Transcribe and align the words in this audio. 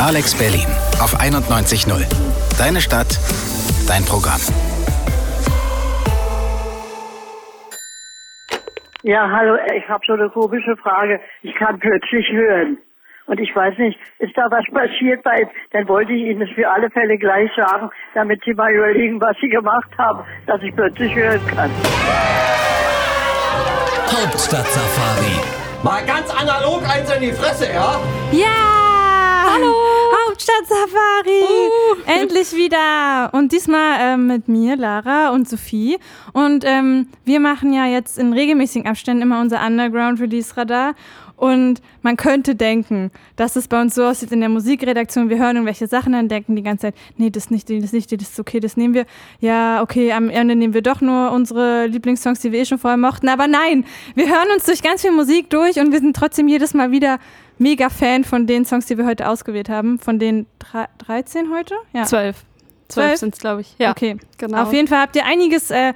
Alex 0.00 0.34
Berlin 0.34 0.66
auf 0.98 1.14
91.0. 1.20 2.06
Deine 2.56 2.80
Stadt, 2.80 3.18
dein 3.86 4.02
Programm. 4.06 4.40
Ja, 9.02 9.30
hallo, 9.30 9.56
ich 9.76 9.86
habe 9.90 10.02
so 10.06 10.14
eine 10.14 10.30
komische 10.30 10.74
Frage. 10.78 11.20
Ich 11.42 11.54
kann 11.54 11.78
plötzlich 11.78 12.26
hören. 12.32 12.78
Und 13.26 13.40
ich 13.40 13.54
weiß 13.54 13.76
nicht, 13.76 13.98
ist 14.20 14.36
da 14.38 14.46
was 14.50 14.64
passiert 14.72 15.22
bei, 15.22 15.46
dann 15.72 15.86
wollte 15.86 16.12
ich 16.14 16.22
Ihnen 16.22 16.40
das 16.40 16.48
für 16.54 16.68
alle 16.68 16.90
Fälle 16.90 17.18
gleich 17.18 17.50
sagen, 17.54 17.90
damit 18.14 18.42
Sie 18.44 18.54
mal 18.54 18.72
überlegen, 18.72 19.20
was 19.20 19.36
Sie 19.38 19.48
gemacht 19.48 19.90
haben, 19.98 20.24
dass 20.46 20.62
ich 20.62 20.74
plötzlich 20.74 21.14
hören 21.14 21.46
kann. 21.46 21.70
Hauptstadt-Safari. 24.08 25.84
Mal 25.84 26.02
ganz 26.06 26.30
analog 26.30 26.82
eins 26.88 27.14
in 27.14 27.20
die 27.20 27.32
Fresse, 27.32 27.66
ja? 27.66 28.00
Ja! 28.32 28.79
Hallo! 29.60 29.74
Hauptstadt-Safari! 30.26 31.42
Uh. 31.42 31.96
Endlich 32.06 32.52
wieder! 32.54 33.30
Und 33.34 33.52
diesmal 33.52 33.98
ähm, 34.00 34.26
mit 34.26 34.48
mir, 34.48 34.76
Lara 34.76 35.30
und 35.30 35.48
Sophie. 35.48 35.98
Und 36.32 36.64
ähm, 36.66 37.08
wir 37.24 37.40
machen 37.40 37.72
ja 37.72 37.86
jetzt 37.86 38.18
in 38.18 38.32
regelmäßigen 38.32 38.88
Abständen 38.88 39.22
immer 39.22 39.40
unser 39.40 39.64
Underground-Release-Radar. 39.64 40.94
Und 41.36 41.80
man 42.02 42.16
könnte 42.16 42.54
denken, 42.54 43.10
dass 43.36 43.56
es 43.56 43.68
bei 43.68 43.80
uns 43.80 43.94
so 43.94 44.04
aussieht 44.04 44.30
in 44.32 44.40
der 44.40 44.50
Musikredaktion, 44.50 45.30
wir 45.30 45.38
hören 45.38 45.56
irgendwelche 45.56 45.86
Sachen, 45.86 46.12
dann 46.12 46.28
denken 46.28 46.54
die 46.54 46.62
ganze 46.62 46.88
Zeit, 46.88 46.94
nee, 47.16 47.30
das 47.30 47.50
nicht, 47.50 47.70
das 47.70 47.92
nicht, 47.92 48.12
das 48.12 48.28
ist 48.28 48.40
okay, 48.40 48.60
das 48.60 48.76
nehmen 48.76 48.92
wir. 48.92 49.06
Ja, 49.40 49.82
okay, 49.82 50.12
am 50.12 50.28
Ende 50.28 50.54
nehmen 50.54 50.74
wir 50.74 50.82
doch 50.82 51.00
nur 51.00 51.32
unsere 51.32 51.86
Lieblingssongs, 51.86 52.40
die 52.40 52.52
wir 52.52 52.60
eh 52.60 52.64
schon 52.66 52.78
vorher 52.78 52.98
mochten. 52.98 53.28
Aber 53.28 53.46
nein, 53.46 53.84
wir 54.14 54.28
hören 54.28 54.48
uns 54.54 54.64
durch 54.64 54.82
ganz 54.82 55.00
viel 55.00 55.12
Musik 55.12 55.48
durch 55.48 55.78
und 55.80 55.92
wir 55.92 56.00
sind 56.00 56.14
trotzdem 56.14 56.46
jedes 56.46 56.74
Mal 56.74 56.90
wieder 56.90 57.18
mega 57.60 57.90
Fan 57.90 58.24
von 58.24 58.46
den 58.46 58.64
Songs, 58.64 58.86
die 58.86 58.98
wir 58.98 59.06
heute 59.06 59.28
ausgewählt 59.28 59.68
haben. 59.68 59.98
Von 59.98 60.18
den 60.18 60.46
13 60.98 61.52
heute? 61.52 61.74
Ja. 61.92 62.04
12. 62.04 62.44
12 62.88 63.16
sind 63.18 63.34
es, 63.34 63.40
glaube 63.40 63.60
ich. 63.60 63.76
Ja, 63.78 63.92
okay. 63.92 64.16
Genau. 64.38 64.62
Auf 64.62 64.72
jeden 64.72 64.88
Fall 64.88 65.00
habt 65.00 65.14
ihr 65.14 65.24
einiges 65.24 65.70
äh, 65.70 65.92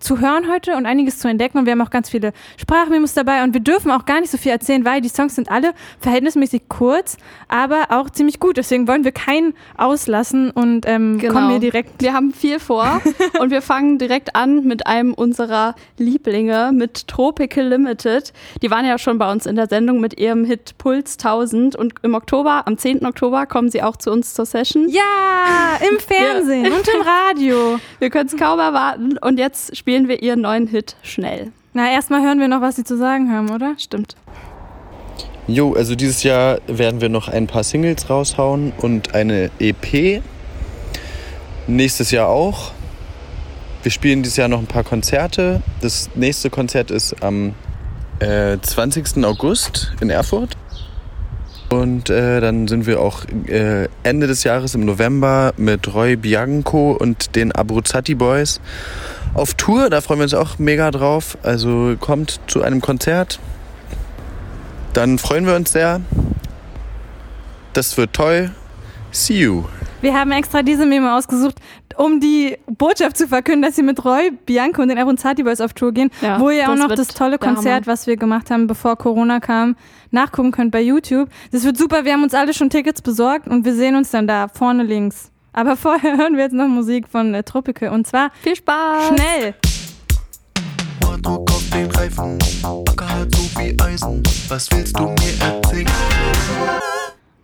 zu 0.00 0.18
hören 0.18 0.50
heute 0.50 0.76
und 0.76 0.86
einiges 0.86 1.18
zu 1.18 1.28
entdecken. 1.28 1.58
Und 1.58 1.66
wir 1.66 1.72
haben 1.72 1.82
auch 1.82 1.90
ganz 1.90 2.10
viele 2.10 2.32
Sprachmemos 2.56 3.14
dabei 3.14 3.44
und 3.44 3.54
wir 3.54 3.60
dürfen 3.60 3.90
auch 3.90 4.06
gar 4.06 4.20
nicht 4.20 4.30
so 4.30 4.38
viel 4.38 4.52
erzählen, 4.52 4.84
weil 4.84 5.00
die 5.00 5.08
Songs 5.08 5.34
sind 5.34 5.50
alle 5.50 5.72
verhältnismäßig 6.00 6.62
kurz, 6.68 7.16
aber 7.48 7.86
auch 7.90 8.10
ziemlich 8.10 8.40
gut. 8.40 8.56
Deswegen 8.56 8.88
wollen 8.88 9.04
wir 9.04 9.12
keinen 9.12 9.54
auslassen 9.76 10.50
und 10.50 10.86
ähm, 10.86 11.18
genau. 11.18 11.34
kommen 11.34 11.50
wir 11.50 11.58
direkt. 11.58 12.02
Wir 12.02 12.14
haben 12.14 12.32
viel 12.32 12.58
vor 12.58 13.00
und 13.40 13.50
wir 13.50 13.62
fangen 13.62 13.98
direkt 13.98 14.34
an 14.34 14.64
mit 14.64 14.86
einem 14.86 15.12
unserer 15.14 15.74
Lieblinge, 15.98 16.72
mit 16.72 17.06
Tropical 17.06 17.66
Limited. 17.66 18.32
Die 18.62 18.70
waren 18.70 18.86
ja 18.86 18.98
schon 18.98 19.18
bei 19.18 19.30
uns 19.30 19.46
in 19.46 19.56
der 19.56 19.68
Sendung 19.68 20.00
mit 20.00 20.18
ihrem 20.18 20.44
Hit 20.44 20.78
Puls 20.78 21.18
1000 21.18 21.76
und 21.76 21.94
im 22.02 22.14
Oktober, 22.14 22.66
am 22.66 22.78
10. 22.78 23.04
Oktober, 23.04 23.46
kommen 23.46 23.70
sie 23.70 23.82
auch 23.82 23.96
zu 23.96 24.10
uns 24.10 24.34
zur 24.34 24.46
Session. 24.46 24.88
Ja, 24.88 25.78
im 25.88 25.98
Fernsehen 26.00 26.72
und 26.72 26.88
im 26.88 27.02
Radio. 27.02 27.78
Wir 27.98 28.10
können 28.10 28.28
es 28.28 28.36
kaum 28.36 28.58
erwarten 28.58 29.18
und 29.18 29.38
jetzt 29.38 29.76
spielen 29.76 29.89
spielen 29.90 30.06
wir 30.06 30.22
ihren 30.22 30.42
neuen 30.42 30.68
Hit 30.68 30.94
schnell. 31.02 31.50
Na, 31.72 31.90
erstmal 31.90 32.22
hören 32.22 32.38
wir 32.38 32.46
noch, 32.46 32.60
was 32.60 32.76
sie 32.76 32.84
zu 32.84 32.96
sagen 32.96 33.32
haben, 33.32 33.50
oder? 33.50 33.74
Stimmt. 33.76 34.14
Jo, 35.48 35.74
also 35.74 35.96
dieses 35.96 36.22
Jahr 36.22 36.60
werden 36.68 37.00
wir 37.00 37.08
noch 37.08 37.26
ein 37.26 37.48
paar 37.48 37.64
Singles 37.64 38.08
raushauen 38.08 38.72
und 38.78 39.16
eine 39.16 39.50
EP. 39.58 40.22
Nächstes 41.66 42.12
Jahr 42.12 42.28
auch. 42.28 42.70
Wir 43.82 43.90
spielen 43.90 44.22
dieses 44.22 44.36
Jahr 44.36 44.46
noch 44.46 44.60
ein 44.60 44.68
paar 44.68 44.84
Konzerte. 44.84 45.60
Das 45.80 46.08
nächste 46.14 46.50
Konzert 46.50 46.92
ist 46.92 47.20
am 47.20 47.56
äh, 48.20 48.58
20. 48.62 49.24
August 49.24 49.92
in 50.00 50.10
Erfurt. 50.10 50.56
Und 51.68 52.10
äh, 52.10 52.40
dann 52.40 52.68
sind 52.68 52.86
wir 52.86 53.00
auch 53.00 53.24
äh, 53.48 53.88
Ende 54.04 54.28
des 54.28 54.44
Jahres 54.44 54.76
im 54.76 54.84
November 54.84 55.52
mit 55.56 55.92
Roy 55.92 56.14
Bianco 56.14 56.92
und 56.92 57.34
den 57.34 57.50
Abruzzati 57.50 58.14
Boys 58.14 58.60
auf 59.34 59.54
Tour. 59.54 59.90
Da 59.90 60.00
freuen 60.00 60.20
wir 60.20 60.24
uns 60.24 60.34
auch 60.34 60.58
mega 60.58 60.90
drauf. 60.90 61.38
Also 61.42 61.96
kommt 61.98 62.40
zu 62.46 62.62
einem 62.62 62.80
Konzert. 62.80 63.38
Dann 64.92 65.18
freuen 65.18 65.46
wir 65.46 65.54
uns 65.54 65.72
sehr. 65.72 66.00
Das 67.72 67.96
wird 67.96 68.12
toll. 68.12 68.50
See 69.12 69.40
you. 69.40 69.64
Wir 70.00 70.14
haben 70.14 70.32
extra 70.32 70.62
diese 70.62 70.86
Memo 70.86 71.14
ausgesucht, 71.14 71.56
um 71.96 72.20
die 72.20 72.56
Botschaft 72.66 73.18
zu 73.18 73.28
verkünden, 73.28 73.62
dass 73.62 73.76
sie 73.76 73.82
mit 73.82 74.02
Roy, 74.04 74.30
Bianco 74.46 74.80
und 74.80 74.88
den 74.88 74.98
Abruzzati 74.98 75.42
Boys 75.42 75.60
auf 75.60 75.74
Tour 75.74 75.92
gehen, 75.92 76.10
ja, 76.22 76.40
wo 76.40 76.48
ihr 76.48 76.70
auch 76.70 76.76
noch 76.76 76.88
das 76.88 77.08
tolle 77.08 77.38
Konzert, 77.38 77.86
was 77.86 78.06
wir 78.06 78.16
gemacht 78.16 78.50
haben, 78.50 78.66
bevor 78.66 78.96
Corona 78.96 79.40
kam, 79.40 79.76
nachgucken 80.10 80.52
könnt 80.52 80.70
bei 80.70 80.80
YouTube. 80.80 81.28
Das 81.52 81.64
wird 81.64 81.76
super. 81.76 82.04
Wir 82.04 82.14
haben 82.14 82.22
uns 82.22 82.32
alle 82.32 82.54
schon 82.54 82.70
Tickets 82.70 83.02
besorgt 83.02 83.46
und 83.46 83.64
wir 83.64 83.74
sehen 83.74 83.94
uns 83.94 84.10
dann 84.10 84.26
da 84.26 84.48
vorne 84.48 84.84
links. 84.84 85.30
Aber 85.52 85.76
vorher 85.76 86.16
hören 86.16 86.36
wir 86.36 86.44
jetzt 86.44 86.54
noch 86.54 86.68
Musik 86.68 87.08
von 87.08 87.34
äh, 87.34 87.42
Tropical 87.42 87.90
und 87.90 88.06
zwar 88.06 88.30
viel 88.42 88.56
Spaß. 88.56 89.08
Schnell. 89.08 89.54
Druck 91.22 91.50
auf 91.50 91.62
den 91.70 91.90
Reifen, 91.90 92.38
Acker 92.62 93.08
halt 93.08 93.34
so 93.34 93.42
wie 93.60 93.78
Eisen. 93.82 94.22
Was 94.48 94.70
willst 94.72 94.98
du 94.98 95.02
mir 95.02 95.40
erzählen? 95.40 95.86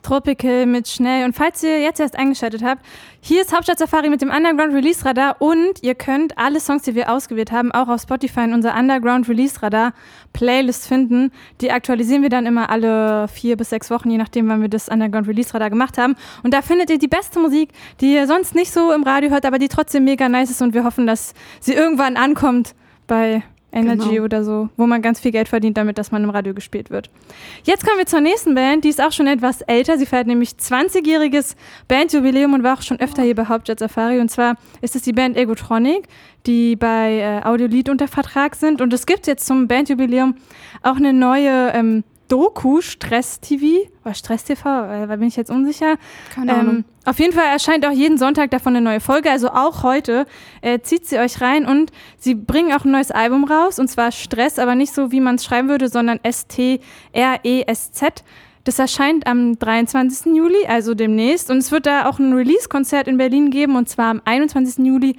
Tropical 0.06 0.66
mit 0.66 0.86
Schnell. 0.86 1.24
Und 1.24 1.34
falls 1.34 1.64
ihr 1.64 1.80
jetzt 1.80 1.98
erst 1.98 2.16
eingeschaltet 2.16 2.62
habt, 2.62 2.80
hier 3.20 3.42
ist 3.42 3.52
Hauptstadt 3.52 3.80
Safari 3.80 4.08
mit 4.08 4.22
dem 4.22 4.30
Underground 4.30 4.72
Release 4.72 5.04
Radar 5.04 5.42
und 5.42 5.82
ihr 5.82 5.96
könnt 5.96 6.38
alle 6.38 6.60
Songs, 6.60 6.82
die 6.84 6.94
wir 6.94 7.10
ausgewählt 7.10 7.50
haben, 7.50 7.72
auch 7.72 7.88
auf 7.88 8.02
Spotify 8.02 8.42
in 8.42 8.52
unser 8.52 8.76
Underground 8.76 9.28
Release 9.28 9.60
Radar 9.60 9.94
Playlist 10.32 10.86
finden. 10.86 11.32
Die 11.60 11.72
aktualisieren 11.72 12.22
wir 12.22 12.28
dann 12.28 12.46
immer 12.46 12.70
alle 12.70 13.26
vier 13.26 13.56
bis 13.56 13.70
sechs 13.70 13.90
Wochen, 13.90 14.08
je 14.08 14.16
nachdem, 14.16 14.48
wann 14.48 14.60
wir 14.60 14.68
das 14.68 14.88
Underground 14.88 15.26
Release 15.26 15.52
Radar 15.52 15.70
gemacht 15.70 15.98
haben. 15.98 16.14
Und 16.44 16.54
da 16.54 16.62
findet 16.62 16.88
ihr 16.88 16.98
die 16.98 17.08
beste 17.08 17.40
Musik, 17.40 17.70
die 18.00 18.14
ihr 18.14 18.28
sonst 18.28 18.54
nicht 18.54 18.72
so 18.72 18.92
im 18.92 19.02
Radio 19.02 19.30
hört, 19.30 19.44
aber 19.44 19.58
die 19.58 19.66
trotzdem 19.66 20.04
mega 20.04 20.28
nice 20.28 20.50
ist 20.50 20.62
und 20.62 20.72
wir 20.72 20.84
hoffen, 20.84 21.08
dass 21.08 21.34
sie 21.58 21.72
irgendwann 21.72 22.16
ankommt 22.16 22.76
bei 23.08 23.42
Energy 23.76 24.10
genau. 24.10 24.24
oder 24.24 24.42
so, 24.42 24.68
wo 24.76 24.86
man 24.86 25.02
ganz 25.02 25.20
viel 25.20 25.32
Geld 25.32 25.48
verdient 25.48 25.76
damit, 25.76 25.98
dass 25.98 26.10
man 26.10 26.24
im 26.24 26.30
Radio 26.30 26.54
gespielt 26.54 26.90
wird. 26.90 27.10
Jetzt 27.64 27.84
kommen 27.84 27.98
wir 27.98 28.06
zur 28.06 28.20
nächsten 28.20 28.54
Band, 28.54 28.84
die 28.84 28.88
ist 28.88 29.00
auch 29.00 29.12
schon 29.12 29.26
etwas 29.26 29.60
älter. 29.62 29.98
Sie 29.98 30.06
feiert 30.06 30.26
nämlich 30.26 30.50
20-jähriges 30.50 31.56
Bandjubiläum 31.88 32.54
und 32.54 32.62
war 32.62 32.78
auch 32.78 32.82
schon 32.82 32.98
öfter 32.98 33.22
hier 33.22 33.34
bei 33.34 33.46
Hauptstadt 33.46 33.78
Safari. 33.78 34.18
Und 34.18 34.30
zwar 34.30 34.56
ist 34.80 34.96
es 34.96 35.02
die 35.02 35.12
Band 35.12 35.36
Egotronic, 35.36 36.08
die 36.46 36.76
bei 36.76 37.18
äh, 37.18 37.46
Audiolied 37.46 37.88
unter 37.88 38.08
Vertrag 38.08 38.56
sind. 38.56 38.80
Und 38.80 38.92
es 38.92 39.06
gibt 39.06 39.26
jetzt 39.26 39.46
zum 39.46 39.68
Bandjubiläum 39.68 40.36
auch 40.82 40.96
eine 40.96 41.12
neue 41.12 41.72
ähm, 41.74 42.04
Doku, 42.28 42.80
Stress 42.80 43.40
TV, 43.40 43.88
oder 44.06 44.14
Stress 44.14 44.44
TV, 44.44 44.84
äh, 44.84 45.06
da 45.06 45.16
bin 45.16 45.28
ich 45.28 45.36
jetzt 45.36 45.50
unsicher. 45.50 45.96
Keine 46.34 46.54
Ahnung. 46.54 46.76
Ähm, 46.76 46.84
auf 47.04 47.18
jeden 47.18 47.32
Fall 47.32 47.46
erscheint 47.46 47.84
auch 47.86 47.92
jeden 47.92 48.18
Sonntag 48.18 48.50
davon 48.50 48.76
eine 48.76 48.84
neue 48.84 49.00
Folge, 49.00 49.30
also 49.30 49.50
auch 49.50 49.82
heute. 49.82 50.26
Äh, 50.62 50.80
zieht 50.80 51.06
sie 51.06 51.18
euch 51.18 51.40
rein 51.40 51.66
und 51.66 51.90
sie 52.16 52.34
bringen 52.34 52.72
auch 52.72 52.84
ein 52.84 52.92
neues 52.92 53.10
Album 53.10 53.44
raus, 53.44 53.78
und 53.78 53.88
zwar 53.88 54.12
Stress, 54.12 54.58
aber 54.58 54.74
nicht 54.74 54.94
so, 54.94 55.12
wie 55.12 55.20
man 55.20 55.34
es 55.34 55.44
schreiben 55.44 55.68
würde, 55.68 55.88
sondern 55.88 56.20
S-T-R-E-S-Z. 56.22 58.24
Das 58.64 58.78
erscheint 58.78 59.26
am 59.26 59.58
23. 59.58 60.34
Juli, 60.34 60.66
also 60.66 60.94
demnächst. 60.94 61.50
Und 61.50 61.58
es 61.58 61.70
wird 61.70 61.86
da 61.86 62.08
auch 62.08 62.18
ein 62.18 62.32
Release-Konzert 62.32 63.06
in 63.06 63.16
Berlin 63.16 63.50
geben, 63.50 63.76
und 63.76 63.88
zwar 63.88 64.10
am 64.10 64.22
21. 64.24 64.84
Juli 64.84 65.16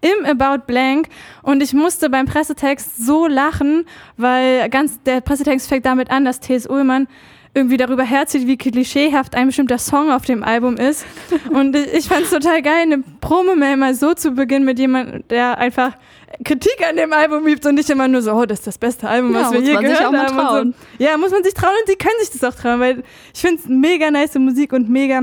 im 0.00 0.24
About 0.24 0.66
Blank 0.66 1.08
und 1.42 1.62
ich 1.62 1.72
musste 1.72 2.08
beim 2.08 2.26
Pressetext 2.26 3.04
so 3.04 3.26
lachen, 3.26 3.84
weil 4.16 4.68
ganz 4.68 5.02
der 5.02 5.20
Pressetext 5.20 5.68
fängt 5.68 5.86
damit 5.86 6.10
an, 6.10 6.24
dass 6.24 6.38
T.S. 6.38 6.68
Ullmann 6.68 7.08
irgendwie 7.54 7.76
darüber 7.76 8.04
herzieht, 8.04 8.46
wie 8.46 8.56
klischeehaft 8.56 9.34
ein 9.34 9.46
bestimmter 9.46 9.78
Song 9.78 10.10
auf 10.10 10.24
dem 10.24 10.42
Album 10.42 10.76
ist. 10.76 11.04
Und 11.50 11.74
ich 11.76 12.06
fand 12.06 12.22
es 12.22 12.30
total 12.30 12.62
geil, 12.62 12.82
eine 12.82 13.02
Promo-Mail 13.20 13.76
mal 13.76 13.94
so 13.94 14.14
zu 14.14 14.32
beginnen 14.32 14.64
mit 14.64 14.78
jemandem, 14.78 15.24
der 15.28 15.58
einfach 15.58 15.92
Kritik 16.44 16.76
an 16.88 16.96
dem 16.96 17.12
Album 17.12 17.46
übt 17.46 17.66
und 17.68 17.74
nicht 17.74 17.90
immer 17.90 18.06
nur 18.06 18.22
so, 18.22 18.32
oh, 18.32 18.44
das 18.44 18.60
ist 18.60 18.66
das 18.66 18.78
beste 18.78 19.08
Album, 19.08 19.34
ja, 19.34 19.42
was 19.42 19.52
wir 19.52 19.60
je 19.60 19.76
gehört 19.76 20.00
haben. 20.00 20.74
So. 20.98 21.04
Ja, 21.04 21.16
muss 21.16 21.30
man 21.30 21.42
sich 21.42 21.54
trauen 21.54 21.72
und 21.80 21.92
die 21.92 21.96
können 21.96 22.14
sich 22.20 22.30
das 22.30 22.44
auch 22.44 22.58
trauen, 22.58 22.80
weil 22.80 23.02
ich 23.34 23.40
finde 23.40 23.60
es 23.62 23.68
mega 23.68 24.10
nice 24.10 24.34
Musik 24.34 24.72
und 24.72 24.88
mega 24.88 25.22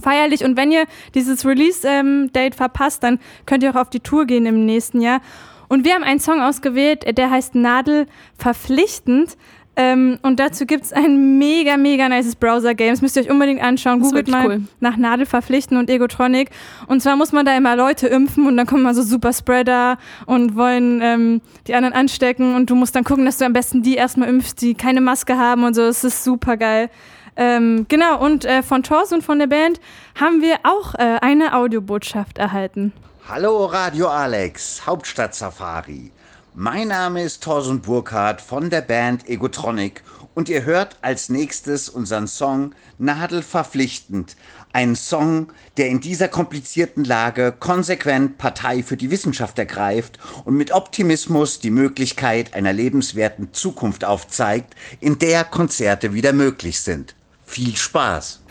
feierlich. 0.00 0.44
Und 0.44 0.56
wenn 0.56 0.70
ihr 0.70 0.84
dieses 1.14 1.44
Release-Date 1.44 2.52
ähm, 2.52 2.52
verpasst, 2.52 3.02
dann 3.02 3.18
könnt 3.46 3.62
ihr 3.62 3.70
auch 3.70 3.80
auf 3.80 3.90
die 3.90 4.00
Tour 4.00 4.26
gehen 4.26 4.46
im 4.46 4.66
nächsten 4.66 5.00
Jahr. 5.00 5.20
Und 5.68 5.86
wir 5.86 5.94
haben 5.94 6.04
einen 6.04 6.20
Song 6.20 6.42
ausgewählt, 6.42 7.16
der 7.16 7.30
heißt 7.30 7.54
Nadel 7.54 8.06
verpflichtend. 8.36 9.38
Ähm, 9.74 10.18
und 10.22 10.38
dazu 10.38 10.66
gibt 10.66 10.84
es 10.84 10.92
ein 10.92 11.38
mega, 11.38 11.78
mega 11.78 12.08
nices 12.08 12.36
Browser-Game. 12.36 12.90
Das 12.90 13.00
müsst 13.00 13.16
ihr 13.16 13.22
euch 13.22 13.30
unbedingt 13.30 13.62
anschauen. 13.62 14.00
Googelt 14.00 14.28
mal 14.28 14.46
cool. 14.46 14.62
nach 14.80 14.98
Nadel 14.98 15.24
verpflichten 15.24 15.78
und 15.78 15.88
Egotronic. 15.88 16.50
Und 16.88 17.00
zwar 17.02 17.16
muss 17.16 17.32
man 17.32 17.46
da 17.46 17.56
immer 17.56 17.74
Leute 17.74 18.06
impfen 18.06 18.46
und 18.46 18.56
dann 18.58 18.66
kommen 18.66 18.82
mal 18.82 18.94
so 18.94 19.02
super 19.02 19.32
Spreader 19.32 19.96
und 20.26 20.56
wollen 20.56 21.00
ähm, 21.02 21.40
die 21.66 21.74
anderen 21.74 21.94
anstecken. 21.94 22.54
Und 22.54 22.68
du 22.68 22.74
musst 22.74 22.94
dann 22.94 23.04
gucken, 23.04 23.24
dass 23.24 23.38
du 23.38 23.46
am 23.46 23.54
besten 23.54 23.82
die 23.82 23.94
erstmal 23.94 24.28
impfst, 24.28 24.60
die 24.60 24.74
keine 24.74 25.00
Maske 25.00 25.38
haben 25.38 25.64
und 25.64 25.72
so. 25.74 25.82
Es 25.82 26.04
ist 26.04 26.22
super 26.22 26.58
geil. 26.58 26.90
Ähm, 27.34 27.86
genau, 27.88 28.22
und 28.22 28.44
äh, 28.44 28.62
von 28.62 28.82
Thors 28.82 29.10
und 29.10 29.24
von 29.24 29.38
der 29.38 29.46
Band 29.46 29.80
haben 30.20 30.42
wir 30.42 30.56
auch 30.64 30.94
äh, 30.94 31.18
eine 31.22 31.54
Audiobotschaft 31.54 32.36
erhalten. 32.36 32.92
Hallo 33.26 33.64
Radio 33.64 34.08
Alex, 34.08 34.86
Hauptstadt 34.86 35.34
Safari. 35.34 36.12
Mein 36.54 36.88
Name 36.88 37.22
ist 37.22 37.42
Thorsten 37.42 37.80
Burkhardt 37.80 38.42
von 38.42 38.68
der 38.68 38.82
Band 38.82 39.26
Egotronic 39.26 40.02
Und 40.34 40.50
ihr 40.50 40.66
hört 40.66 40.98
als 41.00 41.30
nächstes 41.30 41.88
unseren 41.88 42.26
Song 42.26 42.74
Nadel 42.98 43.42
verpflichtend. 43.42 44.36
Ein 44.74 44.94
Song, 44.94 45.50
der 45.78 45.88
in 45.88 46.00
dieser 46.00 46.28
komplizierten 46.28 47.04
Lage 47.04 47.54
konsequent 47.58 48.36
Partei 48.36 48.82
für 48.82 48.98
die 48.98 49.10
Wissenschaft 49.10 49.58
ergreift 49.58 50.18
und 50.44 50.54
mit 50.54 50.72
Optimismus 50.72 51.58
die 51.58 51.70
Möglichkeit 51.70 52.52
einer 52.52 52.74
lebenswerten 52.74 53.54
Zukunft 53.54 54.04
aufzeigt, 54.04 54.74
in 55.00 55.18
der 55.18 55.44
Konzerte 55.44 56.12
wieder 56.12 56.34
möglich 56.34 56.80
sind. 56.80 57.14
Viel 57.46 57.76
Spaß! 57.76 58.42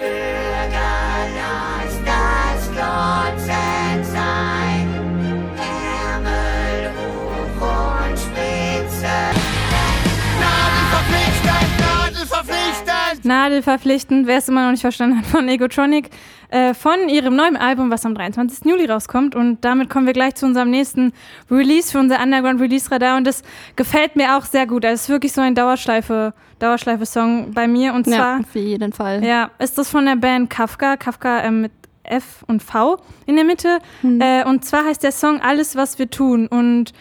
Nadelverpflichtend, 13.32 14.28
wer 14.28 14.40
es 14.40 14.50
immer 14.50 14.66
noch 14.66 14.72
nicht 14.72 14.82
verstanden 14.82 15.18
hat, 15.20 15.26
von 15.26 15.48
Egotronic, 15.48 16.10
äh, 16.50 16.74
von 16.74 17.08
ihrem 17.08 17.34
neuen 17.38 17.56
Album, 17.56 17.90
was 17.90 18.06
am 18.06 18.14
23. 18.14 18.66
Juli 18.66 18.86
rauskommt. 18.86 19.36
Und 19.36 19.64
damit 19.64 19.90
kommen 19.90 20.06
wir 20.06 20.12
gleich 20.12 20.36
zu 20.36 20.46
unserem 20.46 20.70
nächsten 20.70 21.14
Release 21.50 21.94
für 21.94 22.00
unser 22.00 22.22
Underground 22.22 22.60
Release 22.60 22.92
Radar. 22.92 23.16
Und 23.16 23.26
das 23.26 23.42
gefällt 23.78 24.18
mir 24.18 24.36
auch 24.36 24.44
sehr 24.44 24.68
gut. 24.68 24.84
Also 24.84 24.96
es 24.96 25.02
ist 25.04 25.10
wirklich 25.10 25.32
so 25.32 25.40
ein 25.40 25.56
Dauerschleife, 25.56 26.34
Dauerschleife-Song 26.60 27.54
bei 27.54 27.70
mir. 27.70 27.94
Und 27.94 28.06
zwar. 28.06 28.18
Ja, 28.18 28.40
auf 28.40 28.54
jeden 28.54 28.92
Fall. 28.92 29.24
Ja, 29.24 29.52
ist 29.60 29.78
das 29.78 29.90
von 29.90 30.06
der 30.06 30.18
Band 30.18 30.50
Kafka. 30.50 30.98
Kafka 30.98 31.40
äh, 31.40 31.52
mit 31.52 31.72
F 32.04 32.44
und 32.48 32.62
V 32.62 32.98
in 33.28 33.38
der 33.38 33.46
Mitte. 33.46 33.80
Mhm. 34.02 34.20
Äh, 34.20 34.44
und 34.44 34.66
zwar 34.66 34.84
heißt 34.84 35.04
der 35.04 35.14
Song 35.14 35.40
Alles, 35.40 35.78
was 35.78 36.00
wir 36.00 36.10
tun. 36.10 36.48
Und 36.48 36.92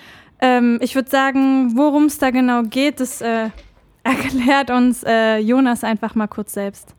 ähm, 0.41 0.79
ich 0.81 0.95
würde 0.95 1.11
sagen, 1.11 1.77
worum 1.77 2.05
es 2.05 2.19
da 2.19 2.31
genau 2.31 2.63
geht, 2.63 3.01
das 3.01 3.21
äh, 3.21 3.51
erklärt 4.03 4.71
uns 4.71 5.03
äh, 5.05 5.39
Jonas 5.39 5.85
einfach 5.85 6.15
mal 6.15 6.29
kurz 6.29 6.53
selbst. 6.55 6.95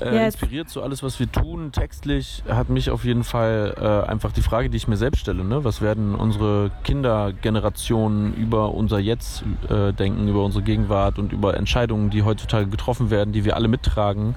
Äh, 0.00 0.26
inspiriert 0.26 0.68
so 0.68 0.82
alles, 0.82 1.02
was 1.02 1.18
wir 1.18 1.30
tun, 1.30 1.72
textlich, 1.72 2.42
hat 2.48 2.68
mich 2.68 2.90
auf 2.90 3.04
jeden 3.04 3.24
Fall 3.24 3.74
äh, 3.76 4.08
einfach 4.08 4.32
die 4.32 4.42
Frage, 4.42 4.70
die 4.70 4.76
ich 4.76 4.86
mir 4.86 4.96
selbst 4.96 5.20
stelle. 5.20 5.44
Ne? 5.44 5.64
Was 5.64 5.80
werden 5.80 6.14
unsere 6.14 6.70
Kindergenerationen 6.84 8.34
über 8.34 8.74
unser 8.74 8.98
Jetzt 8.98 9.42
äh, 9.68 9.92
denken, 9.92 10.28
über 10.28 10.44
unsere 10.44 10.62
Gegenwart 10.62 11.18
und 11.18 11.32
über 11.32 11.56
Entscheidungen, 11.56 12.10
die 12.10 12.22
heutzutage 12.22 12.68
getroffen 12.68 13.10
werden, 13.10 13.32
die 13.32 13.44
wir 13.44 13.56
alle 13.56 13.68
mittragen? 13.68 14.34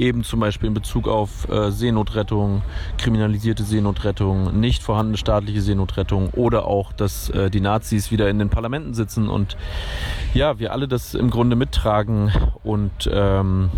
Eben 0.00 0.24
zum 0.24 0.40
Beispiel 0.40 0.68
in 0.68 0.74
Bezug 0.74 1.06
auf 1.06 1.46
äh, 1.50 1.70
Seenotrettung, 1.70 2.62
kriminalisierte 2.96 3.64
Seenotrettung, 3.64 4.58
nicht 4.58 4.82
vorhandene 4.82 5.18
staatliche 5.18 5.60
Seenotrettung 5.60 6.30
oder 6.30 6.64
auch, 6.64 6.94
dass 6.94 7.28
äh, 7.28 7.50
die 7.50 7.60
Nazis 7.60 8.10
wieder 8.10 8.30
in 8.30 8.38
den 8.38 8.48
Parlamenten 8.48 8.94
sitzen 8.94 9.28
und 9.28 9.58
ja, 10.32 10.58
wir 10.58 10.72
alle 10.72 10.88
das 10.88 11.12
im 11.12 11.28
Grunde 11.28 11.54
mittragen 11.54 12.32
und 12.64 13.10
ähm, 13.12 13.68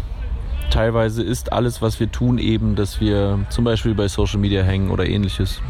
teilweise 0.70 1.24
ist 1.24 1.52
alles, 1.52 1.82
was 1.82 1.98
wir 1.98 2.12
tun, 2.12 2.38
eben, 2.38 2.76
dass 2.76 3.00
wir 3.00 3.40
zum 3.50 3.64
Beispiel 3.64 3.96
bei 3.96 4.06
Social 4.06 4.38
Media 4.38 4.62
hängen 4.62 4.92
oder 4.92 5.04
ähnliches. 5.04 5.60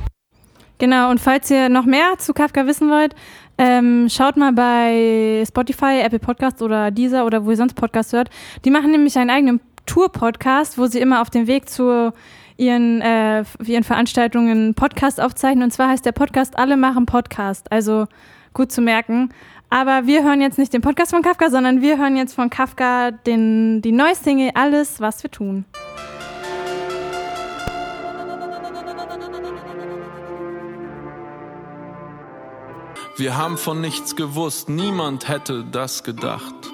Genau, 0.76 1.10
und 1.10 1.18
falls 1.18 1.50
ihr 1.50 1.70
noch 1.70 1.86
mehr 1.86 2.18
zu 2.18 2.34
Kafka 2.34 2.66
wissen 2.66 2.90
wollt, 2.90 3.14
ähm, 3.56 4.08
schaut 4.10 4.36
mal 4.36 4.52
bei 4.52 5.44
Spotify, 5.46 6.02
Apple 6.04 6.18
Podcasts 6.18 6.60
oder 6.60 6.90
Deezer 6.90 7.24
oder 7.24 7.46
wo 7.46 7.50
ihr 7.50 7.56
sonst 7.56 7.72
Podcasts 7.72 8.12
hört. 8.12 8.28
Die 8.66 8.70
machen 8.70 8.90
nämlich 8.90 9.16
einen 9.16 9.30
eigenen 9.30 9.60
Tour-Podcast, 9.92 10.78
wo 10.78 10.86
sie 10.86 11.00
immer 11.00 11.20
auf 11.20 11.28
dem 11.28 11.46
Weg 11.46 11.68
zu 11.68 12.14
ihren, 12.56 13.02
äh, 13.02 13.44
ihren 13.62 13.84
Veranstaltungen 13.84 14.72
Podcast 14.72 15.20
aufzeichnen. 15.20 15.64
Und 15.64 15.70
zwar 15.70 15.90
heißt 15.90 16.06
der 16.06 16.12
Podcast 16.12 16.58
Alle 16.58 16.78
machen 16.78 17.04
Podcast. 17.04 17.70
Also 17.70 18.06
gut 18.54 18.72
zu 18.72 18.80
merken. 18.80 19.28
Aber 19.68 20.06
wir 20.06 20.24
hören 20.24 20.40
jetzt 20.40 20.56
nicht 20.56 20.72
den 20.72 20.80
Podcast 20.80 21.10
von 21.10 21.20
Kafka, 21.20 21.50
sondern 21.50 21.82
wir 21.82 21.98
hören 21.98 22.16
jetzt 22.16 22.32
von 22.32 22.48
Kafka 22.48 23.10
den, 23.10 23.82
die 23.82 23.92
neue 23.92 24.14
Single 24.14 24.52
Alles, 24.54 24.98
was 24.98 25.22
wir 25.22 25.30
tun. 25.30 25.66
Wir 33.18 33.36
haben 33.36 33.58
von 33.58 33.82
nichts 33.82 34.16
gewusst, 34.16 34.70
niemand 34.70 35.28
hätte 35.28 35.64
das 35.70 36.02
gedacht. 36.02 36.71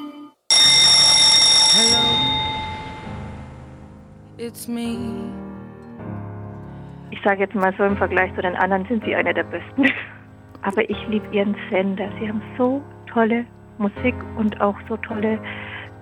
Ich 7.11 7.21
sage 7.25 7.41
jetzt 7.41 7.55
mal 7.55 7.75
so, 7.77 7.85
im 7.85 7.97
Vergleich 7.97 8.35
zu 8.35 8.43
den 8.43 8.55
anderen 8.55 8.87
sind 8.87 9.05
sie 9.05 9.15
eine 9.15 9.35
der 9.35 9.45
besten. 9.45 9.87
Aber 10.63 10.89
ich 10.89 10.97
liebe 11.09 11.27
ihren 11.35 11.57
Sender. 11.71 12.09
Sie 12.21 12.29
haben 12.29 12.43
so 12.57 12.83
tolle 13.13 13.45
Musik 13.79 14.15
und 14.37 14.61
auch 14.61 14.77
so 14.89 14.97
tolle 14.99 15.39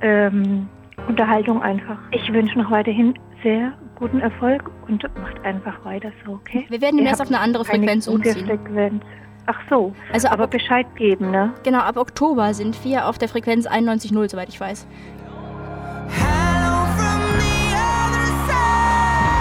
ähm, 0.02 0.68
Unterhaltung 1.08 1.62
einfach. 1.62 1.98
Ich 2.10 2.32
wünsche 2.32 2.58
noch 2.58 2.70
weiterhin 2.70 3.14
sehr 3.42 3.72
guten 3.96 4.20
Erfolg 4.20 4.70
und 4.88 5.02
macht 5.18 5.42
einfach 5.44 5.84
weiter 5.84 6.10
so, 6.24 6.32
okay? 6.32 6.66
Wir 6.68 6.80
werden 6.80 6.98
jetzt 6.98 7.20
auf 7.20 7.28
eine 7.28 7.40
andere 7.40 7.64
Frequenz 7.64 8.08
eine 8.08 8.16
umziehen. 8.16 8.46
Frequenz. 8.46 9.02
Ach 9.46 9.60
so, 9.70 9.94
also 10.12 10.28
aber 10.28 10.48
Bescheid 10.48 10.86
geben, 10.96 11.30
ne? 11.30 11.54
Genau, 11.62 11.78
ab 11.78 11.96
Oktober 11.96 12.52
sind 12.52 12.84
wir 12.84 13.06
auf 13.06 13.16
der 13.16 13.28
Frequenz 13.28 13.66
91.0, 13.68 14.28
soweit 14.28 14.48
ich 14.48 14.60
weiß. 14.60 14.88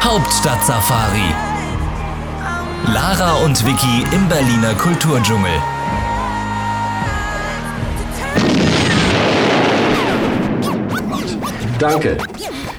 Hauptstadt 0.06 0.64
Safari. 0.64 1.34
Lara 2.94 3.44
und 3.44 3.66
Vicky 3.66 4.06
im 4.16 4.30
Berliner 4.30 4.76
Kulturdschungel. 4.76 5.50
Danke. 11.80 12.18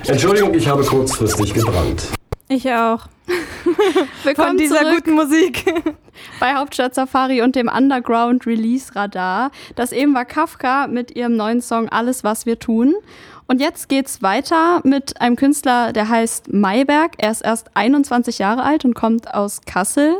Entschuldigung, 0.06 0.54
ich 0.54 0.68
habe 0.68 0.84
kurzfristig 0.84 1.52
gebrannt. 1.52 2.04
Ich 2.48 2.70
auch. 2.72 3.08
Willkommen 4.22 4.48
Von 4.50 4.56
dieser 4.56 4.82
zurück. 4.82 4.94
guten 4.94 5.14
Musik. 5.16 5.64
bei 6.40 6.54
Hauptstadt 6.54 6.94
Safari 6.94 7.42
und 7.42 7.56
dem 7.56 7.68
Underground 7.68 8.46
Release 8.46 8.94
Radar. 8.94 9.50
Das 9.74 9.90
eben 9.90 10.14
war 10.14 10.24
Kafka 10.24 10.86
mit 10.86 11.16
ihrem 11.16 11.36
neuen 11.36 11.60
Song 11.60 11.88
Alles, 11.88 12.22
was 12.22 12.46
wir 12.46 12.60
tun. 12.60 12.94
Und 13.48 13.60
jetzt 13.60 13.88
geht's 13.88 14.22
weiter 14.22 14.80
mit 14.82 15.20
einem 15.20 15.36
Künstler, 15.36 15.92
der 15.92 16.08
heißt 16.08 16.52
Mayberg. 16.52 17.12
Er 17.18 17.30
ist 17.30 17.42
erst 17.42 17.70
21 17.74 18.38
Jahre 18.38 18.64
alt 18.64 18.84
und 18.84 18.94
kommt 18.94 19.32
aus 19.32 19.60
Kassel. 19.66 20.16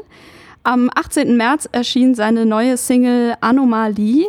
Am 0.62 0.90
18. 0.94 1.36
März 1.36 1.68
erschien 1.72 2.14
seine 2.14 2.46
neue 2.46 2.76
Single 2.76 3.34
Anomalie, 3.40 4.26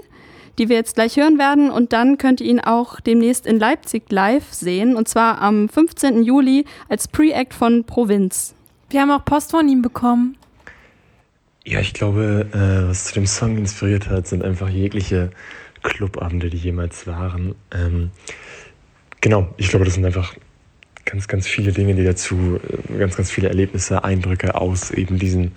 die 0.57 0.69
wir 0.69 0.77
jetzt 0.77 0.95
gleich 0.95 1.15
hören 1.15 1.37
werden. 1.37 1.69
Und 1.69 1.93
dann 1.93 2.17
könnt 2.17 2.41
ihr 2.41 2.47
ihn 2.47 2.59
auch 2.59 2.99
demnächst 2.99 3.45
in 3.45 3.59
Leipzig 3.59 4.11
live 4.11 4.51
sehen. 4.51 4.95
Und 4.95 5.07
zwar 5.07 5.41
am 5.41 5.69
15. 5.69 6.23
Juli 6.23 6.65
als 6.89 7.07
Pre-Act 7.07 7.53
von 7.53 7.83
Provinz. 7.83 8.55
Wir 8.89 9.01
haben 9.01 9.11
auch 9.11 9.25
Post 9.25 9.51
von 9.51 9.69
ihm 9.69 9.83
bekommen. 9.83 10.37
Ja, 11.65 11.81
ich 11.81 11.93
glaube, 11.93 12.47
äh, 12.53 12.89
was 12.89 13.05
zu 13.05 13.13
dem 13.15 13.27
Song 13.27 13.57
inspiriert 13.57 14.09
hat, 14.09 14.25
sind 14.25 14.43
einfach 14.43 14.69
jegliche 14.69 15.31
Clubabende, 15.83 16.49
die 16.49 16.57
jemals 16.57 17.05
waren. 17.05 17.55
Ähm, 17.71 18.11
genau, 19.21 19.53
ich 19.57 19.69
glaube, 19.69 19.85
das 19.85 19.95
sind 19.95 20.05
einfach 20.05 20.35
ganz, 21.05 21.27
ganz 21.27 21.47
viele 21.47 21.71
Dinge, 21.71 21.95
die 21.95 22.03
dazu, 22.03 22.59
äh, 22.93 22.97
ganz, 22.97 23.15
ganz 23.15 23.31
viele 23.31 23.47
Erlebnisse, 23.47 24.03
Eindrücke 24.03 24.55
aus 24.55 24.91
eben 24.91 25.17
diesen, 25.17 25.53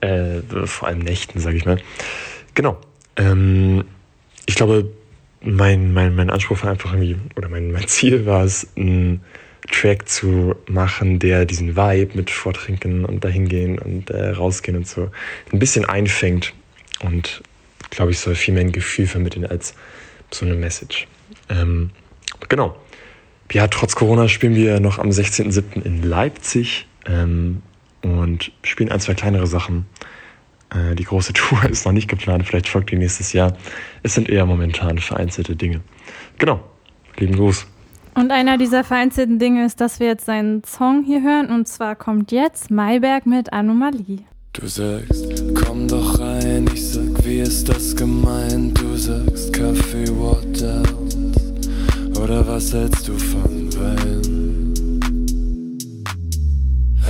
äh, 0.00 0.40
vor 0.64 0.88
allem 0.88 1.00
Nächten, 1.00 1.38
sage 1.38 1.56
ich 1.56 1.66
mal. 1.66 1.78
Genau. 2.54 2.78
Ähm, 3.16 3.84
ich 4.46 4.54
glaube, 4.54 4.90
mein, 5.42 5.92
mein, 5.92 6.14
mein 6.14 6.30
Anspruch 6.30 6.62
war 6.62 6.70
einfach 6.70 6.92
irgendwie, 6.92 7.16
oder 7.36 7.48
mein, 7.48 7.70
mein 7.72 7.86
Ziel 7.88 8.26
war 8.26 8.44
es, 8.44 8.68
ein 8.76 9.20
Track 9.70 10.08
zu 10.08 10.54
machen, 10.68 11.18
der 11.18 11.44
diesen 11.44 11.76
Vibe 11.76 12.16
mit 12.16 12.30
Vortrinken 12.30 13.04
und 13.04 13.24
dahingehen 13.24 13.78
und 13.78 14.10
äh, 14.10 14.30
rausgehen 14.30 14.76
und 14.76 14.86
so 14.86 15.10
ein 15.52 15.58
bisschen 15.58 15.84
einfängt 15.84 16.54
und 17.00 17.42
glaube 17.90 18.12
ich 18.12 18.20
soll 18.20 18.36
viel 18.36 18.54
mehr 18.54 18.62
ein 18.62 18.70
Gefühl 18.70 19.06
vermitteln 19.08 19.44
als 19.44 19.74
so 20.30 20.46
eine 20.46 20.54
Message. 20.54 21.08
Ähm, 21.48 21.90
genau. 22.48 22.76
Ja, 23.52 23.68
trotz 23.68 23.94
Corona 23.94 24.28
spielen 24.28 24.54
wir 24.54 24.80
noch 24.80 24.98
am 24.98 25.08
16.07. 25.08 25.82
in 25.82 26.02
Leipzig 26.02 26.86
ähm, 27.06 27.62
und 28.02 28.52
spielen 28.62 28.90
ein, 28.90 29.00
zwei 29.00 29.14
kleinere 29.14 29.46
Sachen. 29.46 29.86
Äh, 30.70 30.94
die 30.94 31.04
große 31.04 31.32
Tour 31.34 31.64
ist 31.64 31.86
noch 31.86 31.92
nicht 31.92 32.08
geplant, 32.08 32.46
vielleicht 32.46 32.68
folgt 32.68 32.90
die 32.90 32.96
nächstes 32.96 33.32
Jahr. 33.32 33.56
Es 34.02 34.14
sind 34.14 34.28
eher 34.28 34.46
momentan 34.46 34.98
vereinzelte 34.98 35.56
Dinge. 35.56 35.80
Genau. 36.38 36.60
Lieben 37.18 37.36
Gruß. 37.36 37.66
Und 38.14 38.30
einer 38.30 38.56
dieser 38.56 38.82
vereinzelten 38.82 39.38
Dinge 39.38 39.64
ist, 39.66 39.80
dass 39.80 40.00
wir 40.00 40.06
jetzt 40.06 40.24
seinen 40.24 40.64
Song 40.64 41.04
hier 41.04 41.22
hören. 41.22 41.50
Und 41.50 41.68
zwar 41.68 41.96
kommt 41.96 42.32
jetzt 42.32 42.70
Mayberg 42.70 43.26
mit 43.26 43.52
Anomalie. 43.52 44.24
Du 44.54 44.66
sagst, 44.66 45.44
komm 45.54 45.86
doch 45.86 46.18
rein, 46.18 46.66
ich 46.72 46.92
sag, 46.92 47.24
wie 47.26 47.40
ist 47.40 47.68
das 47.68 47.94
gemeint? 47.94 48.80
Du 48.80 48.96
sagst 48.96 49.52
Kaffee, 49.52 50.08
Water 50.08 50.82
oder 52.18 52.46
was 52.46 52.72
hältst 52.72 53.08
du 53.08 53.18
von 53.18 53.72
Wein? 53.74 54.22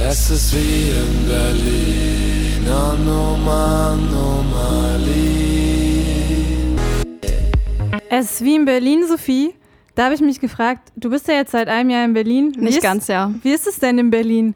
Es 0.09 0.31
ist 0.31 0.55
wie 0.55 0.91
in 0.91 1.27
Berlin, 1.29 2.69
Anom 2.69 3.49
Anomalie. 3.49 4.67
Es 8.09 8.33
ist 8.33 8.45
wie 8.45 8.57
in 8.57 8.65
Berlin, 8.65 9.07
Sophie. 9.07 9.55
Da 9.95 10.05
habe 10.05 10.15
ich 10.15 10.21
mich 10.21 10.41
gefragt, 10.41 10.93
du 10.97 11.11
bist 11.11 11.27
ja 11.29 11.35
jetzt 11.35 11.53
seit 11.53 11.69
einem 11.69 11.91
Jahr 11.91 12.05
in 12.05 12.13
Berlin. 12.13 12.53
Wie 12.57 12.65
Nicht 12.65 12.77
ist, 12.77 12.83
ganz, 12.83 13.09
ja. 13.09 13.33
Wie 13.43 13.53
ist 13.53 13.67
es 13.67 13.79
denn 13.79 13.99
in 13.99 14.11
Berlin? 14.11 14.55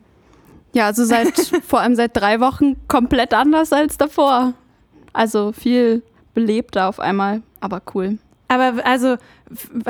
Ja, 0.73 0.87
also 0.87 1.05
seit 1.05 1.39
vor 1.67 1.81
allem 1.81 1.95
seit 1.95 2.17
drei 2.17 2.41
Wochen 2.41 2.77
komplett 2.89 3.35
anders 3.35 3.73
als 3.73 3.97
davor. 3.97 4.55
Also 5.13 5.53
viel 5.53 6.03
belebter 6.35 6.89
auf 6.89 7.01
einmal, 7.01 7.43
aber 7.61 7.83
cool. 7.95 8.19
Aber 8.51 8.85
also, 8.85 9.17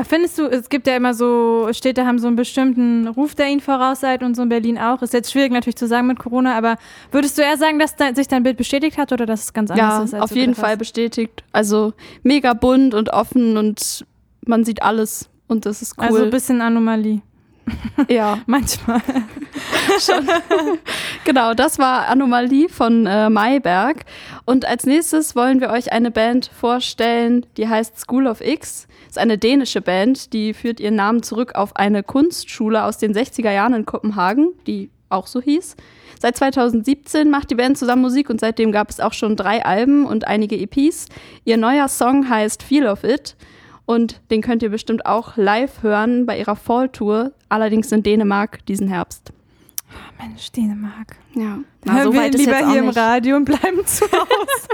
findest 0.07 0.37
du, 0.38 0.45
es 0.45 0.69
gibt 0.69 0.87
ja 0.87 0.95
immer 0.95 1.14
so, 1.14 1.69
Städte 1.73 2.05
haben 2.05 2.19
so 2.19 2.26
einen 2.26 2.37
bestimmten 2.37 3.09
Ruf, 3.09 3.35
der 3.35 3.49
ihnen 3.49 3.61
vorausseit 3.62 4.23
und 4.23 4.35
so 4.37 4.43
in 4.43 4.50
Berlin 4.50 4.76
auch. 4.76 5.00
Ist 5.00 5.14
jetzt 5.14 5.33
schwierig 5.33 5.50
natürlich 5.50 5.76
zu 5.76 5.87
sagen 5.87 6.07
mit 6.09 6.19
Corona, 6.19 6.59
aber 6.59 6.76
würdest 7.11 7.38
du 7.38 7.43
eher 7.43 7.57
sagen, 7.57 7.79
dass 7.79 7.97
de 7.97 8.14
sich 8.14 8.29
dein 8.29 8.43
Bild 8.43 8.59
bestätigt 8.59 8.99
hat 8.99 9.12
oder 9.12 9.25
dass 9.25 9.45
es 9.45 9.52
ganz 9.55 9.71
anders 9.71 9.81
Ja, 9.99 10.02
ist? 10.05 10.12
als 10.12 10.23
auf 10.25 10.37
jeden 10.37 10.55
Fall 10.55 10.73
hast? 10.73 10.79
bestätigt. 10.79 11.43
Also 11.52 11.95
mega 12.23 12.52
bunt 12.52 12.93
und 12.93 13.09
offen 13.14 13.57
und 13.57 14.05
man 14.47 14.64
sieht 14.64 14.83
alles 14.83 15.31
und 15.49 15.64
das 15.64 15.81
ist 15.81 15.97
cool. 15.97 16.05
Also 16.05 16.23
ein 16.25 16.31
bisschen 16.31 16.61
Anomalie. 16.61 17.23
ja, 18.09 18.40
manchmal. 18.47 19.00
Schon. 20.00 20.29
genau, 21.25 21.55
das 21.55 21.79
war 21.79 22.09
Anomalie 22.09 22.69
von 22.69 23.07
äh, 23.07 23.31
Mayberg. 23.31 24.05
Und 24.45 24.64
als 24.64 24.85
nächstes 24.85 25.37
wollen 25.37 25.61
wir 25.61 25.71
euch 25.71 25.93
eine 25.93 26.11
Band 26.11 26.50
vorstellen, 26.59 27.47
die 27.57 27.69
heißt 27.69 27.99
School 27.99 28.26
of 28.26 28.40
X. 28.40 28.87
Ist 29.09 29.19
eine 29.19 29.38
dänische 29.38 29.81
Band, 29.81 30.33
die 30.33 30.55
führt 30.55 30.81
ihren 30.81 30.95
Namen 30.97 31.23
zurück 31.23 31.55
auf 31.55 31.76
eine 31.76 32.02
Kunstschule 32.02 32.85
aus 32.85 32.99
den 32.99 33.12
60er 33.12 33.50
Jahren 33.50 33.75
in 33.75 33.87
Kopenhagen, 33.87 34.52
die 34.67 34.90
auch 35.09 35.26
so 35.26 35.40
hieß. 35.40 35.76
Seit 36.21 36.37
2017 36.37 37.31
macht 37.31 37.50
die 37.50 37.55
Band 37.55 37.79
zusammen 37.79 38.02
Musik 38.02 38.31
und 38.31 38.40
seitdem 38.40 38.73
gab 38.73 38.90
es 38.90 39.00
auch 39.00 39.12
schon 39.12 39.37
drei 39.37 39.64
Alben 39.64 40.07
und 40.07 40.26
einige 40.26 40.57
EPs. 40.57 41.07
Ihr 41.45 41.57
neuer 41.57 41.88
Song 41.88 42.29
heißt 42.29 42.62
Feel 42.62 42.87
of 42.87 43.05
It 43.05 43.37
und 43.87 44.21
den 44.31 44.43
könnt 44.43 44.62
ihr 44.62 44.71
bestimmt 44.71 45.07
auch 45.07 45.37
live 45.37 45.83
hören 45.83 46.26
bei 46.26 46.38
ihrer 46.38 46.57
Fall 46.57 46.90
Tour, 46.90 47.33
allerdings 47.49 47.90
in 47.90 48.02
Dänemark 48.02 48.64
diesen 48.67 48.87
Herbst. 48.87 49.33
Mensch, 50.23 50.53
Dänemark. 50.53 51.17
Ja, 51.35 51.61
Na, 51.85 51.95
Hören 51.95 52.05
so 52.05 52.12
wir 52.12 52.21
weit 52.21 52.35
ist 52.35 52.41
lieber 52.41 52.53
jetzt 52.53 52.65
auch 52.65 52.71
hier 52.71 52.79
im 52.81 52.87
nicht. 52.89 52.99
Radio 52.99 53.37
und 53.37 53.45
bleiben 53.47 53.87
zu 53.87 54.05
Hause. 54.05 54.69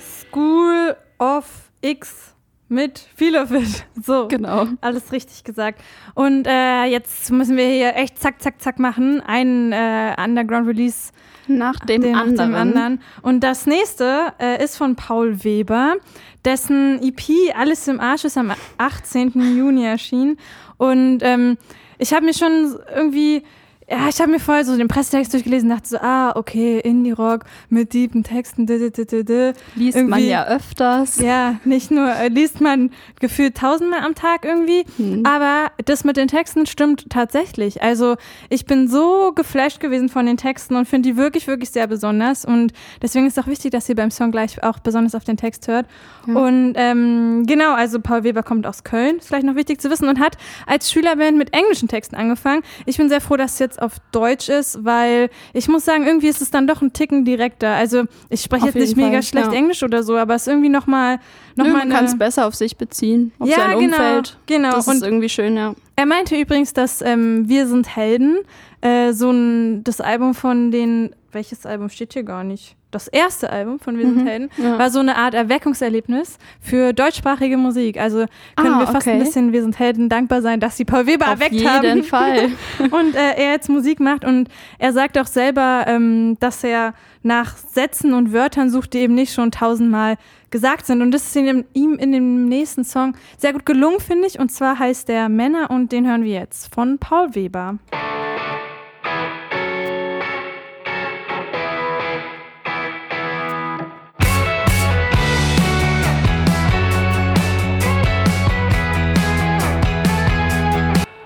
School 0.00 0.96
of 1.18 1.70
X 1.82 2.34
mit 2.68 2.98
Feel 3.14 3.36
of 3.36 3.50
It. 3.50 3.84
So. 4.02 4.28
Genau. 4.28 4.68
Alles 4.80 5.12
richtig 5.12 5.44
gesagt. 5.44 5.82
Und 6.14 6.46
äh, 6.46 6.84
jetzt 6.84 7.30
müssen 7.30 7.58
wir 7.58 7.66
hier 7.66 7.94
echt 7.94 8.18
zack, 8.18 8.40
zack, 8.40 8.62
zack 8.62 8.78
machen. 8.78 9.20
Ein 9.20 9.72
äh, 9.72 10.14
Underground-Release 10.18 11.12
nach 11.58 11.78
dem, 11.80 12.02
den, 12.02 12.14
anderen. 12.14 12.36
Nach 12.36 12.44
dem 12.44 12.54
anderen. 12.54 13.00
Und 13.22 13.40
das 13.40 13.66
nächste 13.66 14.32
äh, 14.38 14.62
ist 14.62 14.76
von 14.76 14.96
Paul 14.96 15.44
Weber, 15.44 15.96
dessen 16.44 17.00
EP 17.02 17.54
Alles 17.56 17.86
im 17.88 18.00
Arsch 18.00 18.24
ist 18.24 18.38
am 18.38 18.52
18. 18.78 19.32
Juni 19.56 19.84
erschienen. 19.84 20.38
Und 20.76 21.20
ähm, 21.22 21.58
ich 21.98 22.12
habe 22.12 22.24
mir 22.24 22.34
schon 22.34 22.78
irgendwie 22.94 23.42
ja, 23.90 24.08
ich 24.08 24.20
habe 24.20 24.30
mir 24.30 24.38
vorher 24.40 24.64
so 24.64 24.76
den 24.76 24.86
Pressetext 24.88 25.32
durchgelesen 25.34 25.68
und 25.70 25.76
dachte 25.76 25.88
so, 25.88 25.98
ah, 25.98 26.32
okay, 26.36 26.78
Indie-Rock 26.78 27.44
mit 27.68 27.90
tiefen 27.90 28.22
Texten. 28.22 28.66
d- 28.66 28.78
d- 28.78 28.90
d- 28.90 29.04
d- 29.04 29.24
d. 29.24 29.52
Liest 29.74 29.96
Irgendwie- 29.96 30.10
man 30.10 30.24
ja 30.24 30.46
öfters. 30.46 31.18
Ja, 31.20 31.56
nicht 31.64 31.90
nur 31.90 32.08
äh, 32.08 32.28
liest 32.28 32.60
man 32.60 32.90
gefühlt 33.20 33.56
tausendmal 33.56 34.00
am 34.00 34.14
Tag 34.14 34.44
irgendwie, 34.44 34.84
Hm. 34.96 35.24
aber 35.26 35.72
das 35.84 36.04
mit 36.04 36.16
den 36.16 36.28
Texten 36.28 36.66
stimmt 36.66 37.10
tatsächlich. 37.10 37.82
Also 37.82 38.16
ich 38.48 38.64
bin 38.66 38.86
so 38.88 39.32
geflasht 39.34 39.80
gewesen 39.80 40.08
von 40.08 40.26
den 40.26 40.36
Texten 40.36 40.76
und 40.76 40.86
finde 40.86 41.08
die 41.10 41.16
wirklich, 41.16 41.46
wirklich 41.46 41.70
sehr 41.70 41.86
besonders. 41.86 42.44
Und 42.44 42.72
deswegen 43.02 43.26
ist 43.26 43.36
es 43.36 43.42
auch 43.44 43.48
wichtig, 43.48 43.72
dass 43.72 43.88
ihr 43.88 43.96
beim 43.96 44.10
Song 44.10 44.30
gleich 44.30 44.62
auch 44.62 44.78
besonders 44.78 45.14
auf 45.14 45.24
den 45.24 45.36
Text 45.36 45.66
hört. 45.68 45.86
Ja. 46.26 46.34
Und 46.34 46.74
ähm, 46.76 47.44
genau, 47.46 47.74
also 47.74 47.98
Paul 48.00 48.22
Weber 48.24 48.42
kommt 48.42 48.66
aus 48.66 48.84
Köln, 48.84 49.16
ist 49.18 49.26
vielleicht 49.28 49.46
noch 49.46 49.56
wichtig 49.56 49.80
zu 49.80 49.90
wissen, 49.90 50.08
und 50.08 50.20
hat 50.20 50.36
als 50.66 50.92
Schülerband 50.92 51.36
mit 51.38 51.52
englischen 51.54 51.88
Texten 51.88 52.14
angefangen. 52.16 52.62
Ich 52.86 52.96
bin 52.96 53.08
sehr 53.08 53.20
froh, 53.20 53.36
dass 53.36 53.54
es 53.54 53.79
auf 53.80 53.94
Deutsch 54.12 54.48
ist, 54.48 54.84
weil 54.84 55.30
ich 55.52 55.68
muss 55.68 55.84
sagen, 55.84 56.06
irgendwie 56.06 56.28
ist 56.28 56.40
es 56.42 56.50
dann 56.50 56.66
doch 56.66 56.82
ein 56.82 56.92
Ticken 56.92 57.24
direkter. 57.24 57.70
Also 57.74 58.04
ich 58.28 58.42
spreche 58.42 58.64
Auf 58.68 58.74
jetzt 58.74 58.88
nicht 58.88 58.96
mega 58.96 59.10
Fall, 59.12 59.22
schlecht 59.22 59.46
ja. 59.52 59.52
Englisch 59.58 59.82
oder 59.82 60.02
so, 60.02 60.16
aber 60.16 60.34
es 60.34 60.42
ist 60.42 60.48
irgendwie 60.48 60.68
nochmal 60.68 61.18
noch 61.56 61.64
Nö, 61.66 61.72
mal 61.72 61.78
man 61.80 61.90
kann 61.90 62.04
es 62.04 62.16
besser 62.18 62.46
auf 62.46 62.54
sich 62.54 62.76
beziehen, 62.76 63.32
auf 63.38 63.48
Ja, 63.48 63.56
sein 63.56 63.78
genau, 63.78 63.96
Umfeld. 63.96 64.38
genau. 64.46 64.70
Das 64.72 64.86
Und- 64.88 64.96
ist 64.96 65.02
irgendwie 65.02 65.28
schön, 65.28 65.56
ja. 65.56 65.74
Er 65.96 66.06
meinte 66.06 66.34
übrigens, 66.36 66.72
dass 66.72 67.02
ähm, 67.02 67.48
Wir 67.48 67.66
sind 67.66 67.94
Helden, 67.94 68.38
äh, 68.80 69.12
so 69.12 69.30
ein, 69.30 69.84
das 69.84 70.00
Album 70.00 70.34
von 70.34 70.70
den, 70.70 71.14
welches 71.32 71.66
Album 71.66 71.88
steht 71.90 72.12
hier 72.14 72.22
gar 72.22 72.42
nicht? 72.44 72.76
Das 72.90 73.06
erste 73.08 73.50
Album 73.50 73.78
von 73.78 73.96
Wir 73.98 74.06
sind 74.06 74.22
Mhm, 74.22 74.26
Helden 74.26 74.50
ja. 74.56 74.78
war 74.78 74.90
so 74.90 74.98
eine 74.98 75.16
Art 75.16 75.34
Erweckungserlebnis 75.34 76.38
für 76.60 76.92
deutschsprachige 76.92 77.56
Musik. 77.56 78.00
Also 78.00 78.24
können 78.56 78.74
Ah, 78.74 78.80
wir 78.80 78.86
fast 78.88 79.06
ein 79.06 79.14
okay. 79.16 79.24
bisschen 79.24 79.52
Wir 79.52 79.62
sind 79.62 79.78
Helden 79.78 80.08
dankbar 80.08 80.42
sein, 80.42 80.58
dass 80.60 80.76
sie 80.76 80.84
Paul 80.84 81.06
Weber 81.06 81.26
Auf 81.26 81.32
erweckt 81.32 81.52
jeden 81.52 81.68
haben. 81.68 82.02
Fall. 82.02 82.50
und 82.90 83.14
äh, 83.14 83.34
er 83.36 83.52
jetzt 83.52 83.68
Musik 83.68 84.00
macht 84.00 84.24
und 84.24 84.48
er 84.78 84.92
sagt 84.92 85.18
auch 85.18 85.26
selber, 85.26 85.84
ähm, 85.86 86.36
dass 86.40 86.64
er 86.64 86.94
nach 87.22 87.56
Sätzen 87.56 88.12
und 88.14 88.32
Wörtern 88.32 88.70
sucht, 88.70 88.92
die 88.94 88.98
eben 88.98 89.14
nicht 89.14 89.32
schon 89.34 89.50
tausendmal 89.50 90.16
gesagt 90.50 90.86
sind. 90.86 91.00
Und 91.02 91.12
das 91.12 91.24
ist 91.26 91.36
in 91.36 91.64
ihm 91.74 91.94
in 91.94 92.12
dem 92.12 92.46
nächsten 92.48 92.82
Song 92.82 93.14
sehr 93.38 93.52
gut 93.52 93.66
gelungen, 93.66 94.00
finde 94.00 94.26
ich. 94.26 94.38
Und 94.40 94.50
zwar 94.50 94.78
heißt 94.78 95.08
der 95.08 95.28
Männer 95.28 95.70
und 95.70 95.92
den 95.92 96.08
hören 96.08 96.24
wir 96.24 96.32
jetzt 96.32 96.74
von 96.74 96.98
Paul 96.98 97.34
Weber. 97.34 97.78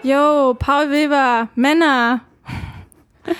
Yo, 0.04 0.52
Paul 0.58 0.90
Weber, 0.90 1.48
Männer. 1.54 2.20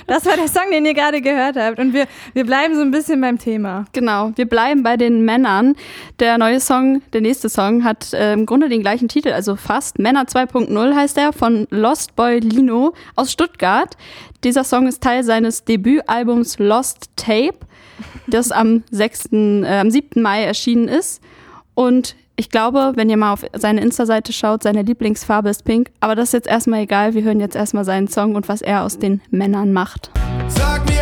Das 0.07 0.25
war 0.25 0.35
der 0.35 0.49
Song, 0.49 0.71
den 0.73 0.87
ihr 0.87 0.95
gerade 0.95 1.21
gehört 1.21 1.57
habt. 1.59 1.79
Und 1.79 1.93
wir, 1.93 2.07
wir 2.33 2.47
bleiben 2.47 2.75
so 2.75 2.81
ein 2.81 2.91
bisschen 2.91 3.21
beim 3.21 3.39
Thema. 3.39 3.85
Genau, 3.93 4.33
wir 4.37 4.49
bleiben 4.49 4.83
bei 4.83 4.97
den 4.97 5.27
Männern. 5.27 5.75
Der 6.21 6.39
neue 6.39 6.61
Song, 6.61 7.03
der 7.13 7.21
nächste 7.21 7.51
Song, 7.51 7.85
hat 7.85 8.15
äh, 8.15 8.33
im 8.33 8.47
Grunde 8.47 8.71
den 8.71 8.81
gleichen 8.81 9.09
Titel, 9.09 9.29
also 9.29 9.57
fast. 9.57 9.99
Männer 9.99 10.23
2.0 10.23 10.95
heißt 10.95 11.19
er, 11.19 11.35
von 11.35 11.67
Lost 11.69 12.17
Boy 12.17 12.39
Lino 12.39 12.95
aus 13.15 13.31
Stuttgart. 13.31 13.99
Dieser 14.43 14.65
Song 14.65 14.87
ist 14.87 15.03
Teil 15.03 15.23
seines 15.23 15.65
Debütalbums 15.65 16.59
Lost 16.59 17.11
Tape, 17.17 17.59
das 18.27 18.53
am, 18.53 18.85
6., 18.91 19.33
äh, 19.33 19.81
am 19.81 19.91
7. 19.91 20.23
Mai 20.23 20.45
erschienen 20.45 20.89
ist. 20.89 21.21
Und 21.75 22.17
ich 22.37 22.51
glaube, 22.51 22.93
wenn 22.97 23.09
ihr 23.09 23.17
mal 23.17 23.33
auf 23.33 23.45
seine 23.53 23.81
Insta-Seite 23.81 24.33
schaut, 24.33 24.63
seine 24.63 24.83
Lieblingsfarbe 24.83 25.51
ist 25.51 25.65
pink. 25.65 25.91
Aber 26.01 26.15
das 26.15 26.29
ist 26.29 26.33
jetzt 26.33 26.49
erstmal 26.49 26.81
egal. 26.81 27.15
Wir 27.15 27.23
hören 27.23 27.41
jetzt 27.41 27.55
erstmal 27.55 27.85
seinen 27.85 28.09
Song 28.09 28.35
und 28.35 28.49
was 28.49 28.61
er 28.61 28.83
aus 28.83 28.99
den 28.99 29.21
Männern 29.31 29.73
macht. 29.73 30.11
Sag 30.49 30.85
mir 30.87 30.94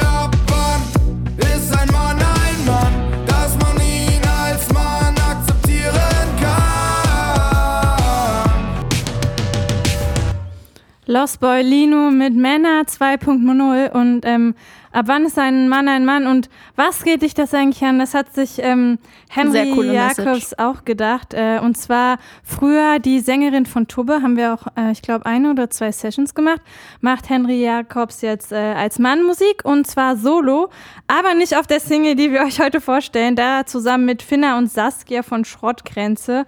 Lost 11.07 11.41
Boy 11.41 11.63
Lino 11.63 12.13
mit 12.13 12.33
Männer 12.33 12.83
2.0 12.83 13.91
und 13.91 14.21
ähm, 14.25 14.55
ab 14.93 15.07
wann 15.09 15.25
ist 15.25 15.37
ein 15.37 15.69
Mann 15.69 15.89
ein 15.89 16.05
Mann 16.05 16.29
und 16.29 16.49
was 16.77 17.03
geht 17.03 17.23
dich 17.23 17.35
das 17.35 17.53
eigentlich 17.55 17.83
an? 17.83 17.99
Das 17.99 18.15
hat 18.15 18.33
sich 18.33 18.61
ähm, 18.63 19.01
Henry 19.29 19.93
Jacobs 19.93 20.19
Message. 20.19 20.59
auch 20.59 20.85
gedacht 20.85 21.35
äh, 21.35 21.59
und 21.59 21.77
zwar 21.77 22.19
früher 22.45 23.01
die 23.01 23.19
Sängerin 23.19 23.67
von 23.67 23.89
Tubbe, 23.89 24.23
haben 24.23 24.37
wir 24.37 24.55
auch, 24.55 24.69
äh, 24.77 24.93
ich 24.93 25.03
glaube, 25.03 25.27
eine 25.27 25.51
oder 25.51 25.71
zwei 25.71 25.91
Sessions 25.91 26.37
gemacht, 26.37 26.61
macht 27.01 27.29
Henry 27.29 27.61
Jacobs 27.61 28.21
jetzt 28.21 28.53
äh, 28.53 28.57
als 28.57 29.01
Mann 29.01 29.25
Musik 29.25 29.65
und 29.65 29.89
zwar 29.89 30.17
solo, 30.17 30.71
aber 31.09 31.35
nicht 31.35 31.57
auf 31.57 31.67
der 31.67 31.81
Single, 31.81 32.15
die 32.15 32.31
wir 32.31 32.43
euch 32.43 32.61
heute 32.61 32.81
vorstellen, 32.81 33.35
da 33.35 33.67
zusammen 33.67 34.05
mit 34.05 34.23
Finna 34.23 34.57
und 34.57 34.71
Saskia 34.71 35.25
von 35.25 35.45
Schrottgrenze. 35.45 36.47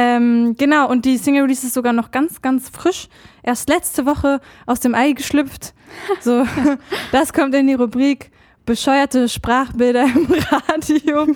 Ähm, 0.00 0.54
genau, 0.56 0.88
und 0.88 1.04
die 1.04 1.18
Single 1.18 1.42
Release 1.42 1.66
ist 1.66 1.74
sogar 1.74 1.92
noch 1.92 2.12
ganz, 2.12 2.40
ganz 2.40 2.68
frisch. 2.68 3.08
Erst 3.42 3.68
letzte 3.68 4.06
Woche 4.06 4.40
aus 4.64 4.78
dem 4.78 4.94
Ei 4.94 5.12
geschlüpft. 5.12 5.74
So, 6.20 6.46
das 7.12 7.32
kommt 7.32 7.54
in 7.54 7.66
die 7.66 7.72
Rubrik 7.74 8.30
bescheuerte 8.66 9.30
Sprachbilder 9.30 10.04
im 10.04 10.26
Radio. 10.68 11.26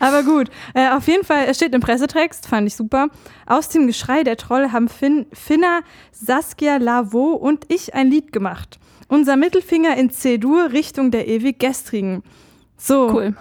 Aber 0.00 0.24
gut, 0.24 0.50
äh, 0.74 0.90
auf 0.90 1.06
jeden 1.06 1.24
Fall, 1.24 1.44
es 1.46 1.56
steht 1.56 1.72
im 1.72 1.80
Pressetext, 1.80 2.48
fand 2.48 2.66
ich 2.66 2.74
super. 2.74 3.06
Aus 3.46 3.68
dem 3.68 3.86
Geschrei 3.86 4.24
der 4.24 4.36
Trolle 4.36 4.72
haben 4.72 4.88
Fin 4.88 5.26
Finna, 5.32 5.82
Saskia 6.10 6.78
Lavo 6.78 7.34
und 7.34 7.64
ich 7.68 7.94
ein 7.94 8.10
Lied 8.10 8.32
gemacht. 8.32 8.80
Unser 9.06 9.36
Mittelfinger 9.36 9.96
in 9.96 10.10
C-Dur 10.10 10.72
Richtung 10.72 11.12
der 11.12 11.28
ewig 11.28 11.60
Gestrigen. 11.60 12.24
So. 12.76 13.12
Cool. 13.12 13.36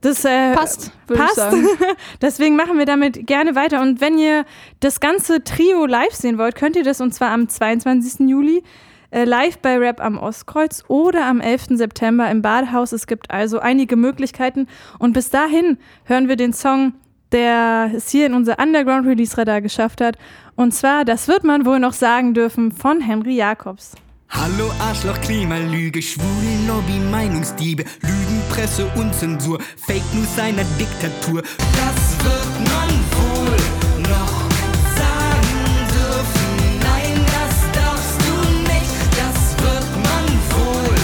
Das 0.00 0.24
äh, 0.24 0.52
Passt, 0.54 0.90
passt. 1.06 1.54
Deswegen 2.20 2.56
machen 2.56 2.78
wir 2.78 2.86
damit 2.86 3.26
gerne 3.26 3.54
weiter. 3.54 3.80
Und 3.80 4.00
wenn 4.00 4.18
ihr 4.18 4.44
das 4.80 5.00
ganze 5.00 5.44
Trio 5.44 5.86
live 5.86 6.12
sehen 6.12 6.38
wollt, 6.38 6.56
könnt 6.56 6.76
ihr 6.76 6.82
das 6.82 7.00
und 7.00 7.12
zwar 7.12 7.30
am 7.30 7.48
22. 7.48 8.28
Juli 8.28 8.62
äh, 9.10 9.24
live 9.24 9.58
bei 9.58 9.78
Rap 9.78 10.00
am 10.00 10.18
Ostkreuz 10.18 10.84
oder 10.88 11.26
am 11.26 11.40
11. 11.40 11.66
September 11.70 12.28
im 12.30 12.42
Badehaus. 12.42 12.92
Es 12.92 13.06
gibt 13.06 13.30
also 13.30 13.60
einige 13.60 13.96
Möglichkeiten. 13.96 14.66
Und 14.98 15.12
bis 15.12 15.30
dahin 15.30 15.78
hören 16.04 16.28
wir 16.28 16.36
den 16.36 16.52
Song, 16.52 16.94
der 17.32 17.90
es 17.94 18.10
hier 18.10 18.26
in 18.26 18.34
unser 18.34 18.58
Underground-Release-Radar 18.58 19.60
geschafft 19.60 20.00
hat. 20.00 20.18
Und 20.56 20.72
zwar, 20.72 21.04
das 21.04 21.28
wird 21.28 21.44
man 21.44 21.64
wohl 21.64 21.78
noch 21.78 21.92
sagen 21.92 22.34
dürfen, 22.34 22.72
von 22.72 23.00
Henry 23.00 23.36
Jacobs. 23.36 23.94
Hallo 24.28 24.70
Arschloch, 24.80 25.20
Klimalüge, 25.20 26.02
schwulen 26.02 26.66
Lobby, 26.66 26.98
Meinungsdiebe, 27.10 27.84
Lügenpresse 28.02 28.86
und 28.96 29.14
Zensur, 29.14 29.60
Fake 29.86 30.02
News 30.12 30.38
einer 30.38 30.64
Diktatur. 30.78 31.42
Das 31.42 32.24
wird 32.24 32.60
man 32.68 32.90
wohl 33.16 33.56
noch 34.02 34.50
sagen 34.96 35.86
dürfen. 35.94 36.80
Nein, 36.80 37.24
das 37.26 37.54
darfst 37.72 38.20
du 38.20 38.34
nicht. 38.62 38.96
Das 39.16 39.38
wird 39.62 39.90
man 40.02 40.26
wohl 40.56 40.96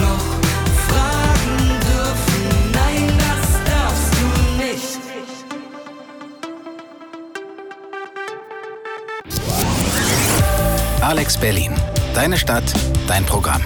noch 0.00 0.26
fragen 0.88 1.60
dürfen. 1.86 2.42
Nein, 2.72 3.04
das 3.18 3.46
darfst 3.70 4.12
du 4.14 4.26
nicht. 4.64 4.98
Alex 11.02 11.36
Berlin. 11.36 11.72
Deine 12.14 12.36
Stadt, 12.36 12.64
dein 13.06 13.24
Programm. 13.24 13.62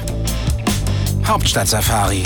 Hauptstadt-Safari. 1.27 2.23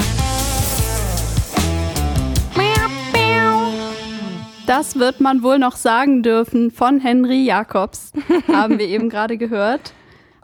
Das 4.67 4.99
wird 4.99 5.21
man 5.21 5.43
wohl 5.43 5.59
noch 5.59 5.77
sagen 5.77 6.23
dürfen 6.23 6.71
von 6.71 7.01
Henry 7.01 7.45
Jacobs. 7.45 8.13
Haben 8.53 8.79
wir 8.79 8.87
eben 8.87 9.09
gerade 9.09 9.39
gehört. 9.39 9.93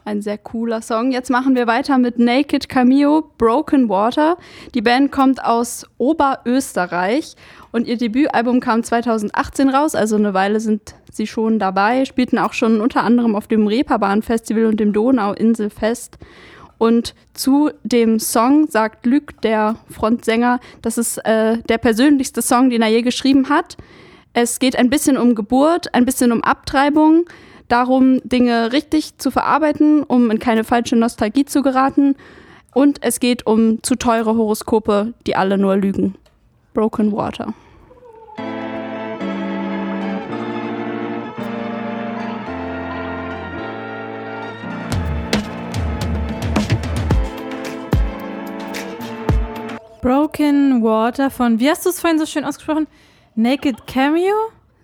Ein 0.07 0.21
sehr 0.21 0.37
cooler 0.37 0.83
Song. 0.83 1.13
Jetzt 1.13 1.31
machen 1.31 1.55
wir 1.55 1.67
weiter 1.67 1.97
mit 1.97 2.19
Naked 2.19 2.69
Cameo, 2.69 3.31
Broken 3.39 3.89
Water. 3.89 4.37
Die 4.75 4.83
Band 4.83 5.11
kommt 5.11 5.43
aus 5.43 5.87
Oberösterreich 5.97 7.37
und 7.73 7.87
ihr 7.87 7.97
Debütalbum 7.97 8.61
kam 8.61 8.83
2018 8.83 9.71
raus, 9.71 9.95
also 9.95 10.17
eine 10.17 10.35
Weile 10.35 10.61
sind 10.61 10.95
sie 11.11 11.27
schon 11.27 11.59
dabei, 11.59 12.05
spielten 12.05 12.39
auch 12.39 12.53
schon 12.53 12.83
unter 12.83 13.03
anderem 13.03 13.35
auf 13.35 13.47
dem 13.47 13.67
Reeperbahn 13.67 14.21
Festival 14.21 14.67
und 14.67 14.79
dem 14.79 14.93
Donauinselfest. 14.93 16.19
Und 16.77 17.15
zu 17.33 17.71
dem 17.83 18.19
Song 18.19 18.67
sagt 18.69 19.07
Luc, 19.07 19.41
der 19.41 19.77
Frontsänger, 19.89 20.61
das 20.83 20.99
ist 20.99 21.17
äh, 21.25 21.63
der 21.63 21.79
persönlichste 21.79 22.43
Song, 22.43 22.69
den 22.69 22.83
er 22.83 22.89
je 22.89 23.01
geschrieben 23.01 23.49
hat. 23.49 23.79
Es 24.35 24.59
geht 24.59 24.77
ein 24.77 24.91
bisschen 24.91 25.17
um 25.17 25.35
Geburt, 25.35 25.95
ein 25.95 26.05
bisschen 26.05 26.31
um 26.31 26.43
Abtreibung, 26.43 27.25
darum, 27.69 28.21
Dinge 28.25 28.73
richtig 28.73 29.19
zu 29.19 29.31
verarbeiten, 29.31 30.03
um 30.03 30.31
in 30.31 30.39
keine 30.39 30.65
falsche 30.65 30.97
Nostalgie 30.97 31.45
zu 31.45 31.63
geraten. 31.63 32.17
Und 32.73 32.99
es 33.03 33.21
geht 33.21 33.47
um 33.47 33.83
zu 33.83 33.95
teure 33.97 34.37
Horoskope, 34.37 35.15
die 35.27 35.37
alle 35.37 35.59
nur 35.59 35.77
lügen. 35.77 36.17
Broken 36.73 37.13
Water. 37.13 37.55
Broken 50.05 50.83
Water 50.83 51.31
von, 51.31 51.61
wie 51.61 51.71
hast 51.71 51.87
du 51.87 51.89
es 51.89 51.99
vorhin 51.99 52.19
so 52.19 52.27
schön 52.27 52.45
ausgesprochen? 52.45 52.87
Naked 53.37 53.87
Cameo? 53.87 54.35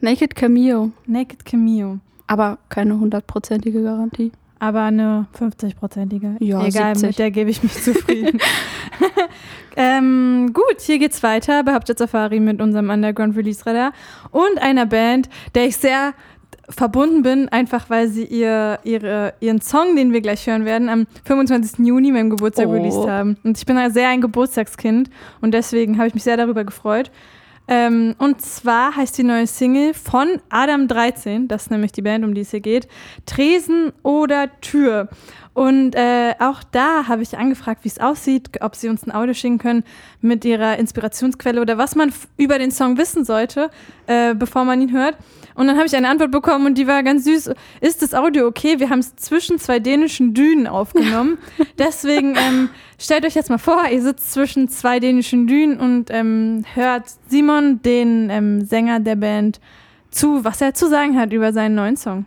Naked 0.00 0.34
Cameo. 0.34 0.92
Naked 1.06 1.44
Cameo. 1.44 1.98
Aber 2.30 2.58
keine 2.68 2.96
hundertprozentige 3.00 3.82
Garantie. 3.82 4.30
Aber 4.60 4.82
eine 4.82 5.26
50-prozentige. 5.36 6.36
Ja, 6.38 6.64
Egal, 6.64 6.94
70. 6.94 7.02
mit 7.08 7.18
der 7.18 7.30
gebe 7.32 7.50
ich 7.50 7.60
mich 7.60 7.72
zufrieden. 7.82 8.38
ähm, 9.76 10.52
gut, 10.52 10.80
hier 10.80 11.00
geht's 11.00 11.24
weiter 11.24 11.64
bei 11.64 11.74
Hauptstadt 11.74 11.98
Safari 11.98 12.38
mit 12.38 12.60
unserem 12.60 12.88
Underground 12.88 13.36
Release 13.36 13.66
Radar 13.66 13.92
und 14.30 14.62
einer 14.62 14.86
Band, 14.86 15.28
der 15.56 15.66
ich 15.66 15.76
sehr 15.76 16.14
verbunden 16.68 17.22
bin, 17.22 17.48
einfach 17.48 17.90
weil 17.90 18.06
sie 18.06 18.24
ihr, 18.26 18.78
ihre, 18.84 19.34
ihren 19.40 19.60
Song, 19.60 19.96
den 19.96 20.12
wir 20.12 20.20
gleich 20.20 20.46
hören 20.46 20.64
werden, 20.64 20.88
am 20.88 21.08
25. 21.24 21.84
Juni, 21.84 22.12
meinem 22.12 22.30
Geburtstag, 22.30 22.68
Oh. 22.68 22.72
released 22.72 23.08
haben. 23.08 23.38
Und 23.42 23.58
ich 23.58 23.66
bin 23.66 23.76
sehr 23.90 24.08
ein 24.08 24.20
Geburtstagskind 24.20 25.10
und 25.40 25.52
deswegen 25.52 25.98
habe 25.98 26.06
ich 26.06 26.14
mich 26.14 26.22
sehr 26.22 26.36
darüber 26.36 26.62
gefreut. 26.62 27.10
Ähm, 27.72 28.16
und 28.18 28.42
zwar 28.42 28.96
heißt 28.96 29.16
die 29.16 29.22
neue 29.22 29.46
Single 29.46 29.94
von 29.94 30.40
Adam 30.48 30.88
13, 30.88 31.46
das 31.46 31.62
ist 31.62 31.70
nämlich 31.70 31.92
die 31.92 32.02
Band, 32.02 32.24
um 32.24 32.34
die 32.34 32.40
es 32.40 32.50
hier 32.50 32.58
geht, 32.58 32.88
Tresen 33.26 33.92
oder 34.02 34.50
Tür. 34.60 35.08
Und 35.52 35.94
äh, 35.94 36.34
auch 36.38 36.62
da 36.64 37.06
habe 37.06 37.22
ich 37.22 37.38
angefragt, 37.38 37.84
wie 37.84 37.88
es 37.88 38.00
aussieht, 38.00 38.60
ob 38.60 38.74
sie 38.74 38.88
uns 38.88 39.06
ein 39.06 39.12
Audio 39.12 39.34
schicken 39.34 39.58
können 39.58 39.84
mit 40.20 40.44
ihrer 40.44 40.78
Inspirationsquelle 40.78 41.60
oder 41.60 41.76
was 41.76 41.94
man 41.94 42.12
über 42.36 42.58
den 42.58 42.70
Song 42.70 42.98
wissen 42.98 43.24
sollte, 43.24 43.70
äh, 44.06 44.34
bevor 44.34 44.64
man 44.64 44.80
ihn 44.80 44.92
hört. 44.92 45.16
Und 45.54 45.66
dann 45.66 45.76
habe 45.76 45.86
ich 45.86 45.94
eine 45.94 46.08
Antwort 46.08 46.30
bekommen 46.30 46.66
und 46.66 46.78
die 46.78 46.86
war 46.86 47.02
ganz 47.02 47.24
süß. 47.24 47.50
Ist 47.80 48.00
das 48.00 48.14
Audio 48.14 48.46
okay? 48.46 48.78
Wir 48.78 48.88
haben 48.88 49.00
es 49.00 49.16
zwischen 49.16 49.58
zwei 49.58 49.80
dänischen 49.80 50.32
Dünen 50.32 50.66
aufgenommen. 50.66 51.36
Deswegen 51.78 52.36
ähm, 52.36 52.70
stellt 52.98 53.26
euch 53.26 53.34
jetzt 53.34 53.50
mal 53.50 53.58
vor, 53.58 53.82
ihr 53.90 54.00
sitzt 54.00 54.32
zwischen 54.32 54.68
zwei 54.68 55.00
dänischen 55.00 55.46
Dünen 55.46 55.78
und 55.78 56.10
ähm, 56.10 56.64
hört 56.74 57.04
Simon, 57.28 57.59
den 57.60 58.30
ähm, 58.30 58.64
Sänger 58.64 59.00
der 59.00 59.16
Band, 59.16 59.60
zu, 60.10 60.44
was 60.44 60.60
er 60.60 60.74
zu 60.74 60.88
sagen 60.88 61.18
hat 61.18 61.32
über 61.32 61.52
seinen 61.52 61.74
neuen 61.74 61.96
Song. 61.96 62.26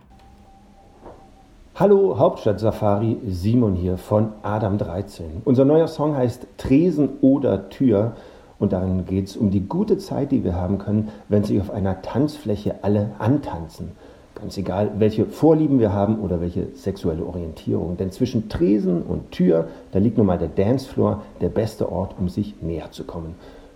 Hallo 1.76 2.18
Hauptstadt 2.18 2.60
Safari, 2.60 3.16
Simon 3.26 3.74
hier 3.74 3.98
von 3.98 4.28
Adam 4.42 4.78
13. 4.78 5.42
Unser 5.44 5.64
neuer 5.64 5.88
Song 5.88 6.16
heißt 6.16 6.46
Tresen 6.56 7.08
oder 7.20 7.68
Tür 7.68 8.12
und 8.60 8.72
darin 8.72 9.06
geht 9.06 9.26
es 9.26 9.36
um 9.36 9.50
die 9.50 9.66
gute 9.66 9.98
Zeit, 9.98 10.30
die 10.30 10.44
wir 10.44 10.54
haben 10.54 10.78
können, 10.78 11.08
wenn 11.28 11.42
sich 11.42 11.60
auf 11.60 11.70
einer 11.70 12.00
Tanzfläche 12.00 12.76
alle 12.82 13.10
antanzen. 13.18 13.90
Ganz 14.36 14.56
egal, 14.56 14.92
welche 14.98 15.26
Vorlieben 15.26 15.78
wir 15.80 15.92
haben 15.92 16.20
oder 16.20 16.40
welche 16.40 16.68
sexuelle 16.74 17.24
Orientierung. 17.24 17.96
Denn 17.96 18.10
zwischen 18.10 18.48
Tresen 18.48 19.02
und 19.02 19.32
Tür, 19.32 19.68
da 19.92 19.98
liegt 19.98 20.16
nun 20.16 20.26
mal 20.26 20.38
der 20.38 20.48
Dancefloor, 20.48 21.22
der 21.40 21.48
beste 21.48 21.90
Ort, 21.90 22.14
um 22.18 22.28
sich 22.28 22.54
näher 22.62 22.90
zu 22.90 23.04
kommen. 23.04 23.34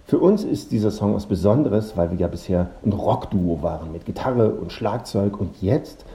Für 0.09 0.21
uns 0.21 0.42
ist 0.42 0.73
dieser 0.73 0.90
Song 0.90 1.14
was 1.14 1.27
Besonderes, 1.27 1.94
weil 1.99 2.11
wir 2.11 2.16
ja 2.16 2.29
bisher 2.29 2.71
ein 2.83 2.94
Rockduo 2.94 3.61
waren 3.61 3.92
mit 3.92 4.07
Gitarre 4.07 4.53
und 4.55 4.73
Schlagzeug 4.73 5.38
und 5.38 5.61
jetzt 5.61 6.07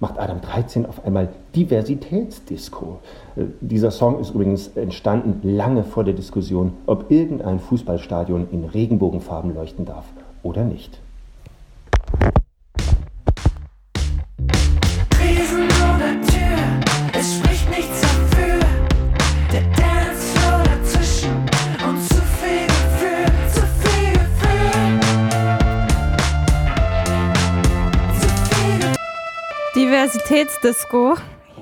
macht 0.00 0.18
Adam 0.18 0.40
13 0.40 0.86
auf 0.86 1.04
einmal 1.04 1.28
Diversitätsdisco. 1.54 3.00
Äh, 3.36 3.44
Dieser 3.60 3.90
Song 3.90 4.18
ist 4.18 4.30
übrigens 4.30 4.68
entstanden 4.68 5.46
lange 5.46 5.84
vor 5.84 6.04
der 6.04 6.14
Diskussion, 6.14 6.72
ob 6.86 7.10
irgendein 7.10 7.60
Fußballstadion 7.60 8.48
in 8.50 8.64
Regenbogenfarben 8.64 9.54
leuchten 9.54 9.84
darf 9.84 10.06
oder 10.42 10.64
nicht. 10.64 10.98
Diversitätsdisco. 30.44 31.16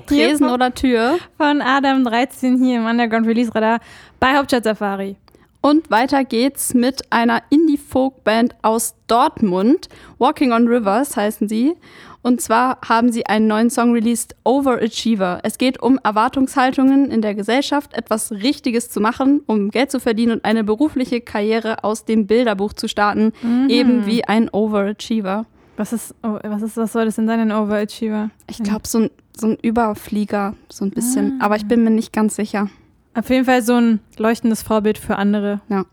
Hier 0.09 0.27
Tresen 0.27 0.47
von- 0.47 0.53
oder 0.55 0.73
Tür. 0.73 1.17
Von 1.37 1.61
Adam 1.61 2.03
13 2.03 2.57
hier 2.63 2.77
im 2.77 2.85
Underground 2.85 3.25
Release 3.27 3.53
Radar 3.53 3.79
bei 4.19 4.35
Hauptstadt 4.35 4.65
Safari. 4.65 5.15
Und 5.61 5.89
weiter 5.89 6.25
geht's 6.25 6.73
mit 6.73 7.01
einer 7.09 7.41
Indie-Folk-Band 7.49 8.55
aus 8.63 8.95
Dortmund. 9.07 9.87
Walking 10.17 10.51
on 10.51 10.67
Rivers 10.67 11.15
heißen 11.15 11.47
sie. 11.47 11.73
Und 12.21 12.41
zwar 12.41 12.79
haben 12.85 13.11
sie 13.13 13.25
einen 13.25 13.47
neuen 13.47 13.69
Song 13.69 13.93
released, 13.93 14.35
Overachiever. 14.43 15.39
Es 15.43 15.57
geht 15.57 15.81
um 15.81 15.99
Erwartungshaltungen 16.03 17.09
in 17.11 17.21
der 17.21 17.35
Gesellschaft, 17.35 17.93
etwas 17.93 18.31
Richtiges 18.31 18.89
zu 18.89 18.99
machen, 18.99 19.41
um 19.45 19.71
Geld 19.71 19.91
zu 19.91 19.99
verdienen 20.01 20.33
und 20.33 20.45
eine 20.45 20.65
berufliche 20.65 21.21
Karriere 21.21 21.83
aus 21.85 22.03
dem 22.03 22.27
Bilderbuch 22.27 22.73
zu 22.73 22.89
starten, 22.89 23.31
Mhm. 23.41 23.69
eben 23.69 24.05
wie 24.05 24.25
ein 24.25 24.49
Overachiever. 24.49 25.45
Was 25.75 25.91
ist, 25.91 26.13
oh, 26.21 26.37
was 26.43 26.61
ist, 26.61 26.77
was 26.77 26.93
soll 26.93 27.05
das 27.05 27.15
denn 27.15 27.25
sein, 27.25 27.39
ein 27.39 27.51
Overachiever? 27.51 28.29
Ich 28.47 28.61
glaube, 28.61 28.87
so 28.87 28.99
ein, 28.99 29.09
so 29.35 29.47
ein 29.47 29.57
Überflieger, 29.59 30.53
so 30.69 30.85
ein 30.85 30.91
bisschen. 30.91 31.41
Aber 31.41 31.55
ich 31.55 31.67
bin 31.67 31.83
mir 31.83 31.89
nicht 31.89 32.13
ganz 32.13 32.35
sicher. 32.35 32.69
Auf 33.15 33.29
jeden 33.31 33.45
Fall 33.45 33.63
so 33.63 33.73
ein 33.73 33.99
leuchtendes 34.17 34.61
Vorbild 34.61 34.99
für 34.99 35.15
andere. 35.15 35.61
Ja. 35.69 35.85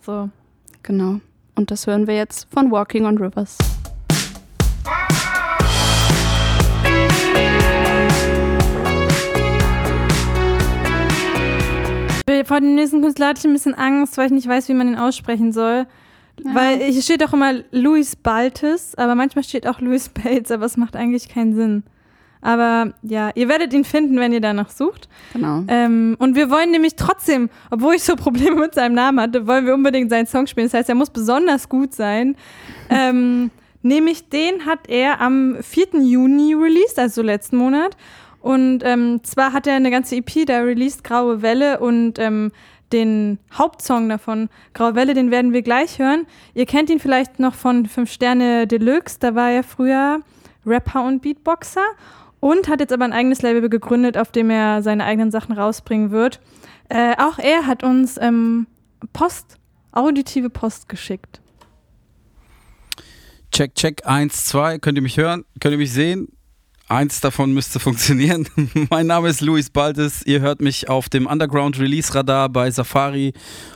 So. 0.00 0.28
Genau. 0.82 1.20
Und 1.54 1.70
das 1.70 1.86
hören 1.86 2.08
wir 2.08 2.16
jetzt 2.16 2.48
von 2.52 2.72
Walking 2.72 3.06
on 3.06 3.18
Rivers. 3.18 3.56
Vor 12.44 12.60
dem 12.60 12.74
nächsten 12.74 13.02
Künstler 13.02 13.28
hatte 13.28 13.38
ich 13.40 13.44
ein 13.44 13.52
bisschen 13.52 13.74
Angst, 13.74 14.16
weil 14.16 14.26
ich 14.26 14.32
nicht 14.32 14.48
weiß, 14.48 14.68
wie 14.68 14.74
man 14.74 14.88
ihn 14.88 14.96
aussprechen 14.96 15.52
soll. 15.52 15.86
Weil 16.44 16.78
hier 16.82 17.02
steht 17.02 17.24
auch 17.24 17.32
immer 17.32 17.54
Louis 17.70 18.16
Baltes, 18.16 18.94
aber 18.96 19.14
manchmal 19.14 19.44
steht 19.44 19.66
auch 19.66 19.80
Louis 19.80 20.08
Bates, 20.24 20.50
aber 20.50 20.66
es 20.66 20.76
macht 20.76 20.96
eigentlich 20.96 21.28
keinen 21.28 21.54
Sinn. 21.54 21.82
Aber 22.40 22.92
ja, 23.02 23.30
ihr 23.34 23.48
werdet 23.48 23.72
ihn 23.72 23.84
finden, 23.84 24.18
wenn 24.18 24.32
ihr 24.32 24.40
danach 24.40 24.70
sucht. 24.70 25.08
Genau. 25.32 25.64
Ähm, 25.66 26.16
und 26.20 26.36
wir 26.36 26.50
wollen 26.50 26.70
nämlich 26.70 26.94
trotzdem, 26.94 27.50
obwohl 27.70 27.94
ich 27.94 28.04
so 28.04 28.14
Probleme 28.14 28.56
mit 28.56 28.74
seinem 28.74 28.94
Namen 28.94 29.20
hatte, 29.20 29.46
wollen 29.46 29.66
wir 29.66 29.74
unbedingt 29.74 30.10
seinen 30.10 30.26
Song 30.26 30.46
spielen. 30.46 30.68
Das 30.68 30.74
heißt, 30.74 30.88
er 30.88 30.94
muss 30.94 31.10
besonders 31.10 31.68
gut 31.68 31.94
sein. 31.94 32.36
ähm, 32.90 33.50
nämlich 33.82 34.28
den 34.28 34.66
hat 34.66 34.88
er 34.88 35.20
am 35.20 35.56
4. 35.60 36.00
Juni 36.00 36.54
released, 36.54 36.98
also 36.98 37.22
letzten 37.22 37.56
Monat. 37.56 37.96
Und 38.40 38.82
ähm, 38.84 39.20
zwar 39.24 39.52
hat 39.52 39.66
er 39.66 39.74
eine 39.74 39.90
ganze 39.90 40.16
EP, 40.16 40.46
da 40.46 40.60
released 40.60 41.02
Graue 41.02 41.42
Welle 41.42 41.80
und 41.80 42.20
ähm, 42.20 42.52
den 42.92 43.38
Hauptsong 43.52 44.08
davon, 44.08 44.48
Graue 44.74 44.94
Welle, 44.94 45.14
den 45.14 45.30
werden 45.30 45.52
wir 45.52 45.62
gleich 45.62 45.98
hören. 45.98 46.26
Ihr 46.54 46.66
kennt 46.66 46.90
ihn 46.90 47.00
vielleicht 47.00 47.38
noch 47.38 47.54
von 47.54 47.86
5 47.86 48.10
Sterne 48.10 48.66
Deluxe, 48.66 49.18
da 49.20 49.34
war 49.34 49.50
er 49.50 49.62
früher 49.62 50.20
Rapper 50.66 51.04
und 51.04 51.22
Beatboxer 51.22 51.84
und 52.40 52.68
hat 52.68 52.80
jetzt 52.80 52.92
aber 52.92 53.04
ein 53.04 53.12
eigenes 53.12 53.42
Label 53.42 53.68
gegründet, 53.68 54.16
auf 54.16 54.32
dem 54.32 54.50
er 54.50 54.82
seine 54.82 55.04
eigenen 55.04 55.30
Sachen 55.30 55.56
rausbringen 55.56 56.10
wird. 56.10 56.40
Äh, 56.88 57.14
auch 57.18 57.38
er 57.38 57.66
hat 57.66 57.82
uns 57.82 58.16
ähm, 58.18 58.66
Post, 59.12 59.56
auditive 59.92 60.50
Post 60.50 60.88
geschickt. 60.88 61.40
Check, 63.50 63.74
check, 63.74 64.06
eins, 64.06 64.46
zwei. 64.46 64.78
Könnt 64.78 64.98
ihr 64.98 65.02
mich 65.02 65.16
hören? 65.16 65.44
Könnt 65.60 65.72
ihr 65.72 65.78
mich 65.78 65.92
sehen? 65.92 66.28
Eins 66.88 67.20
davon 67.20 67.52
müsste 67.52 67.80
funktionieren. 67.80 68.48
mein 68.88 69.06
Name 69.06 69.28
ist 69.28 69.42
Luis 69.42 69.68
Baltes. 69.68 70.22
Ihr 70.24 70.40
hört 70.40 70.62
mich 70.62 70.88
auf 70.88 71.10
dem 71.10 71.26
Underground 71.26 71.78
Release 71.78 72.14
Radar 72.14 72.48
bei 72.48 72.70
Safari. 72.70 73.34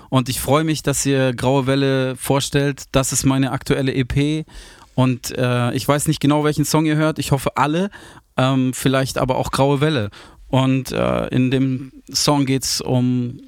Und 0.09 0.31
ich 0.31 0.41
freue 0.41 0.65
mich, 0.65 0.83
dass 0.83 1.05
ihr 1.05 1.35
Graue 1.35 1.67
Welle 1.67 2.17
vorstellt. 2.17 2.85
Das 2.93 3.13
ist 3.13 3.25
meine 3.25 3.53
aktuelle 3.53 3.95
EP. 3.95 4.47
Und 4.95 5.37
äh, 5.37 5.75
ich 5.75 5.87
weiß 5.87 6.09
nicht 6.09 6.21
genau, 6.21 6.43
welchen 6.45 6.65
Song 6.65 6.87
ihr 6.87 6.97
hört. 6.97 7.19
Ich 7.19 7.33
hoffe 7.33 7.57
alle. 7.57 7.91
Ähm, 8.39 8.73
vielleicht 8.73 9.19
aber 9.19 9.37
auch 9.37 9.51
Graue 9.51 9.83
Welle. 9.83 10.09
Und 10.49 10.93
äh, 10.93 11.27
in 11.29 11.51
dem 11.51 11.93
Song 12.11 12.47
geht 12.47 12.65
es 12.65 12.81
um 12.81 13.41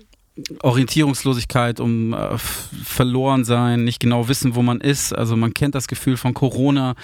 Orientierungslosigkeit, 0.63 1.81
um 1.81 2.13
äh, 2.13 2.37
verloren 2.39 3.45
sein, 3.45 3.85
nicht 3.85 4.01
genau 4.01 4.29
wissen, 4.29 4.55
wo 4.57 4.63
man 4.63 4.81
ist. 4.81 5.15
Also 5.15 5.37
man 5.37 5.55
kennt 5.55 5.75
das 5.75 5.87
Gefühl 5.87 6.19
von 6.19 6.35
Corona. 6.35 6.95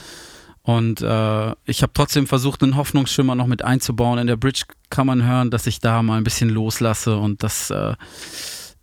Und 0.63 1.01
äh, 1.01 1.51
ich 1.65 1.83
habe 1.83 1.93
trotzdem 1.95 2.27
versucht, 2.27 2.63
einen 2.63 2.77
Hoffnungsschimmer 2.77 3.35
noch 3.35 3.47
mit 3.47 3.63
einzubauen. 3.65 4.19
In 4.19 4.27
der 4.27 4.37
Bridge 4.37 4.65
kann 4.91 5.07
man 5.07 5.27
hören, 5.27 5.51
dass 5.51 5.67
ich 5.67 5.81
da 5.81 6.03
mal 6.03 6.19
ein 6.19 6.25
bisschen 6.25 6.51
loslasse 6.51 7.17
und 7.17 7.43
dass, 7.43 7.71
äh, 7.71 7.95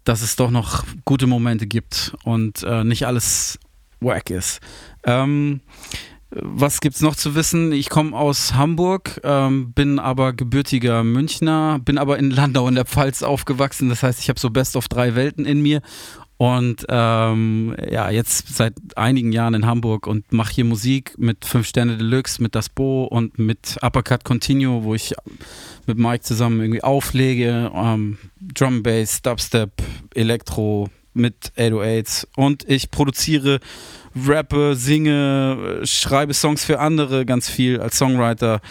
dass 0.03 0.21
es 0.21 0.35
doch 0.35 0.49
noch 0.49 0.83
gute 1.05 1.27
Momente 1.27 1.67
gibt 1.67 2.15
und 2.23 2.63
äh, 2.63 2.83
nicht 2.83 3.05
alles 3.05 3.59
wack 3.99 4.29
ist. 4.29 4.59
Ähm, 5.03 5.61
was 6.29 6.81
gibt's 6.81 7.01
noch 7.01 7.15
zu 7.15 7.35
wissen? 7.35 7.71
Ich 7.71 7.89
komme 7.89 8.17
aus 8.17 8.53
Hamburg, 8.53 9.21
ähm, 9.23 9.71
bin 9.71 9.97
aber 9.97 10.33
gebürtiger 10.33 11.03
Münchner, 11.03 11.79
bin 11.79 11.97
aber 11.97 12.19
in 12.19 12.31
Landau 12.31 12.67
in 12.67 12.75
der 12.75 12.85
Pfalz 12.85 13.23
aufgewachsen. 13.23 13.87
Das 13.87 14.03
heißt, 14.03 14.19
ich 14.19 14.27
habe 14.27 14.39
so 14.39 14.49
best 14.49 14.75
of 14.75 14.89
drei 14.89 15.15
Welten 15.15 15.45
in 15.45 15.61
mir. 15.61 15.81
Und 16.37 16.85
ähm, 16.87 17.75
ja, 17.89 18.11
jetzt 18.11 18.55
seit 18.55 18.75
einigen 18.95 19.31
Jahren 19.31 19.55
in 19.55 19.65
Hamburg 19.65 20.05
und 20.05 20.31
mache 20.31 20.53
hier 20.53 20.65
Musik 20.65 21.15
mit 21.17 21.45
5 21.45 21.67
Sterne 21.67 21.97
Deluxe, 21.97 22.41
mit 22.43 22.53
Das 22.53 22.69
Bo 22.69 23.05
und 23.05 23.39
mit 23.39 23.77
Uppercut 23.81 24.23
Continuo, 24.23 24.83
wo 24.83 24.93
ich 24.93 25.15
mit 25.87 25.97
Mike 25.97 26.23
zusammen 26.23 26.59
irgendwie 26.61 26.83
auflege. 26.83 27.71
Ähm, 27.73 28.19
Drum 28.39 28.83
Bass, 28.83 29.23
Dubstep, 29.23 29.71
Elektro 30.13 30.89
mit 31.13 31.51
808s. 31.57 32.27
Und 32.35 32.69
ich 32.69 32.91
produziere, 32.91 33.59
rappe, 34.27 34.75
singe, 34.75 35.81
schreibe 35.83 36.35
Songs 36.35 36.63
für 36.63 36.79
andere 36.79 37.25
ganz 37.25 37.49
viel 37.49 37.79
als 37.79 37.97
Songwriter. 37.97 38.61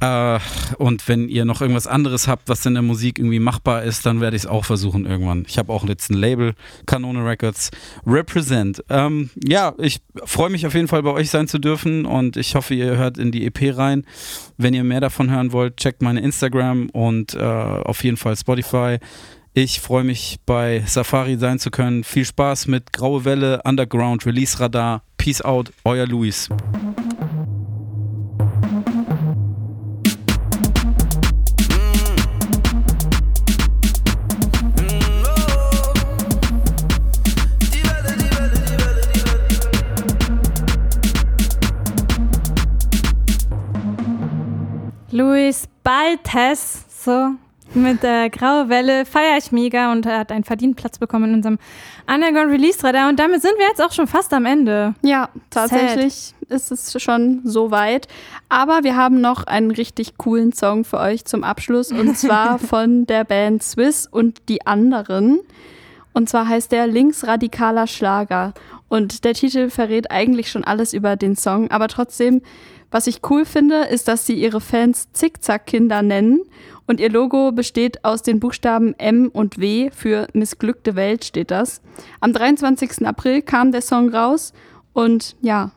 Äh, 0.00 0.38
und 0.78 1.06
wenn 1.08 1.28
ihr 1.28 1.44
noch 1.44 1.60
irgendwas 1.60 1.86
anderes 1.86 2.26
habt, 2.26 2.48
was 2.48 2.64
in 2.66 2.74
der 2.74 2.82
Musik 2.82 3.18
irgendwie 3.18 3.38
machbar 3.38 3.82
ist, 3.82 4.06
dann 4.06 4.20
werde 4.20 4.36
ich 4.36 4.42
es 4.42 4.48
auch 4.48 4.64
versuchen 4.64 5.06
irgendwann. 5.06 5.44
Ich 5.46 5.58
habe 5.58 5.72
auch 5.72 5.86
jetzt 5.86 6.10
ein 6.10 6.14
Label, 6.14 6.54
Kanone 6.86 7.24
Records, 7.24 7.70
Represent. 8.06 8.82
Ähm, 8.88 9.30
ja, 9.44 9.74
ich 9.78 10.00
freue 10.24 10.50
mich 10.50 10.66
auf 10.66 10.74
jeden 10.74 10.88
Fall 10.88 11.02
bei 11.02 11.10
euch 11.10 11.30
sein 11.30 11.48
zu 11.48 11.58
dürfen 11.58 12.06
und 12.06 12.36
ich 12.36 12.54
hoffe, 12.54 12.74
ihr 12.74 12.96
hört 12.96 13.18
in 13.18 13.30
die 13.30 13.46
EP 13.46 13.76
rein. 13.76 14.04
Wenn 14.56 14.74
ihr 14.74 14.84
mehr 14.84 15.00
davon 15.00 15.30
hören 15.30 15.52
wollt, 15.52 15.76
checkt 15.76 16.02
meine 16.02 16.20
Instagram 16.20 16.88
und 16.90 17.34
äh, 17.34 17.38
auf 17.38 18.02
jeden 18.04 18.16
Fall 18.16 18.36
Spotify. 18.36 18.98
Ich 19.52 19.80
freue 19.80 20.04
mich 20.04 20.38
bei 20.46 20.82
Safari 20.86 21.36
sein 21.36 21.58
zu 21.58 21.70
können. 21.70 22.04
Viel 22.04 22.24
Spaß 22.24 22.68
mit 22.68 22.92
Graue 22.92 23.24
Welle, 23.24 23.60
Underground, 23.64 24.24
Release 24.24 24.60
Radar. 24.60 25.02
Peace 25.16 25.42
out, 25.42 25.72
euer 25.84 26.06
Luis. 26.06 26.48
Luis 45.80 46.16
Baltes, 46.24 46.84
so 47.04 47.32
mit 47.72 48.02
der 48.02 48.30
Graue 48.30 48.68
Welle 48.68 49.04
feiere 49.04 49.38
ich 49.38 49.52
mega 49.52 49.92
und 49.92 50.04
er 50.04 50.18
hat 50.18 50.32
einen 50.32 50.44
verdienten 50.44 50.74
Platz 50.74 50.98
bekommen 50.98 51.30
in 51.30 51.34
unserem 51.36 51.58
Underground 52.12 52.50
Release 52.50 52.82
Radar 52.82 53.08
und 53.08 53.18
damit 53.18 53.42
sind 53.42 53.56
wir 53.58 53.66
jetzt 53.68 53.80
auch 53.80 53.92
schon 53.92 54.08
fast 54.08 54.32
am 54.34 54.44
Ende. 54.44 54.94
Ja, 55.02 55.28
tatsächlich 55.50 56.34
ist 56.48 56.72
es 56.72 57.00
schon 57.00 57.42
so 57.44 57.70
weit. 57.70 58.08
Aber 58.48 58.82
wir 58.82 58.96
haben 58.96 59.20
noch 59.20 59.44
einen 59.44 59.70
richtig 59.70 60.18
coolen 60.18 60.52
Song 60.52 60.84
für 60.84 60.98
euch 60.98 61.24
zum 61.24 61.44
Abschluss 61.44 61.92
und 61.92 62.16
zwar 62.18 62.58
von 62.58 63.06
der 63.06 63.22
Band 63.24 63.62
Swiss 63.62 64.08
und 64.10 64.48
die 64.48 64.66
anderen. 64.66 65.38
Und 66.12 66.28
zwar 66.28 66.48
heißt 66.48 66.72
der 66.72 66.88
Linksradikaler 66.88 67.86
Schlager. 67.86 68.52
Und 68.90 69.24
der 69.24 69.34
Titel 69.34 69.70
verrät 69.70 70.10
eigentlich 70.10 70.50
schon 70.50 70.64
alles 70.64 70.92
über 70.92 71.14
den 71.14 71.36
Song, 71.36 71.70
aber 71.70 71.86
trotzdem, 71.86 72.42
was 72.90 73.06
ich 73.06 73.20
cool 73.30 73.44
finde, 73.44 73.84
ist, 73.84 74.08
dass 74.08 74.26
sie 74.26 74.34
ihre 74.34 74.60
Fans 74.60 75.12
Zickzack-Kinder 75.12 76.02
nennen 76.02 76.40
und 76.88 76.98
ihr 76.98 77.08
Logo 77.08 77.52
besteht 77.52 78.04
aus 78.04 78.22
den 78.22 78.40
Buchstaben 78.40 78.98
M 78.98 79.30
und 79.32 79.58
W 79.58 79.90
für 79.94 80.26
Missglückte 80.32 80.96
Welt 80.96 81.24
steht 81.24 81.52
das. 81.52 81.80
Am 82.18 82.32
23. 82.32 83.06
April 83.06 83.42
kam 83.42 83.70
der 83.70 83.80
Song 83.80 84.12
raus 84.12 84.52
und 84.92 85.36
ja, 85.40 85.70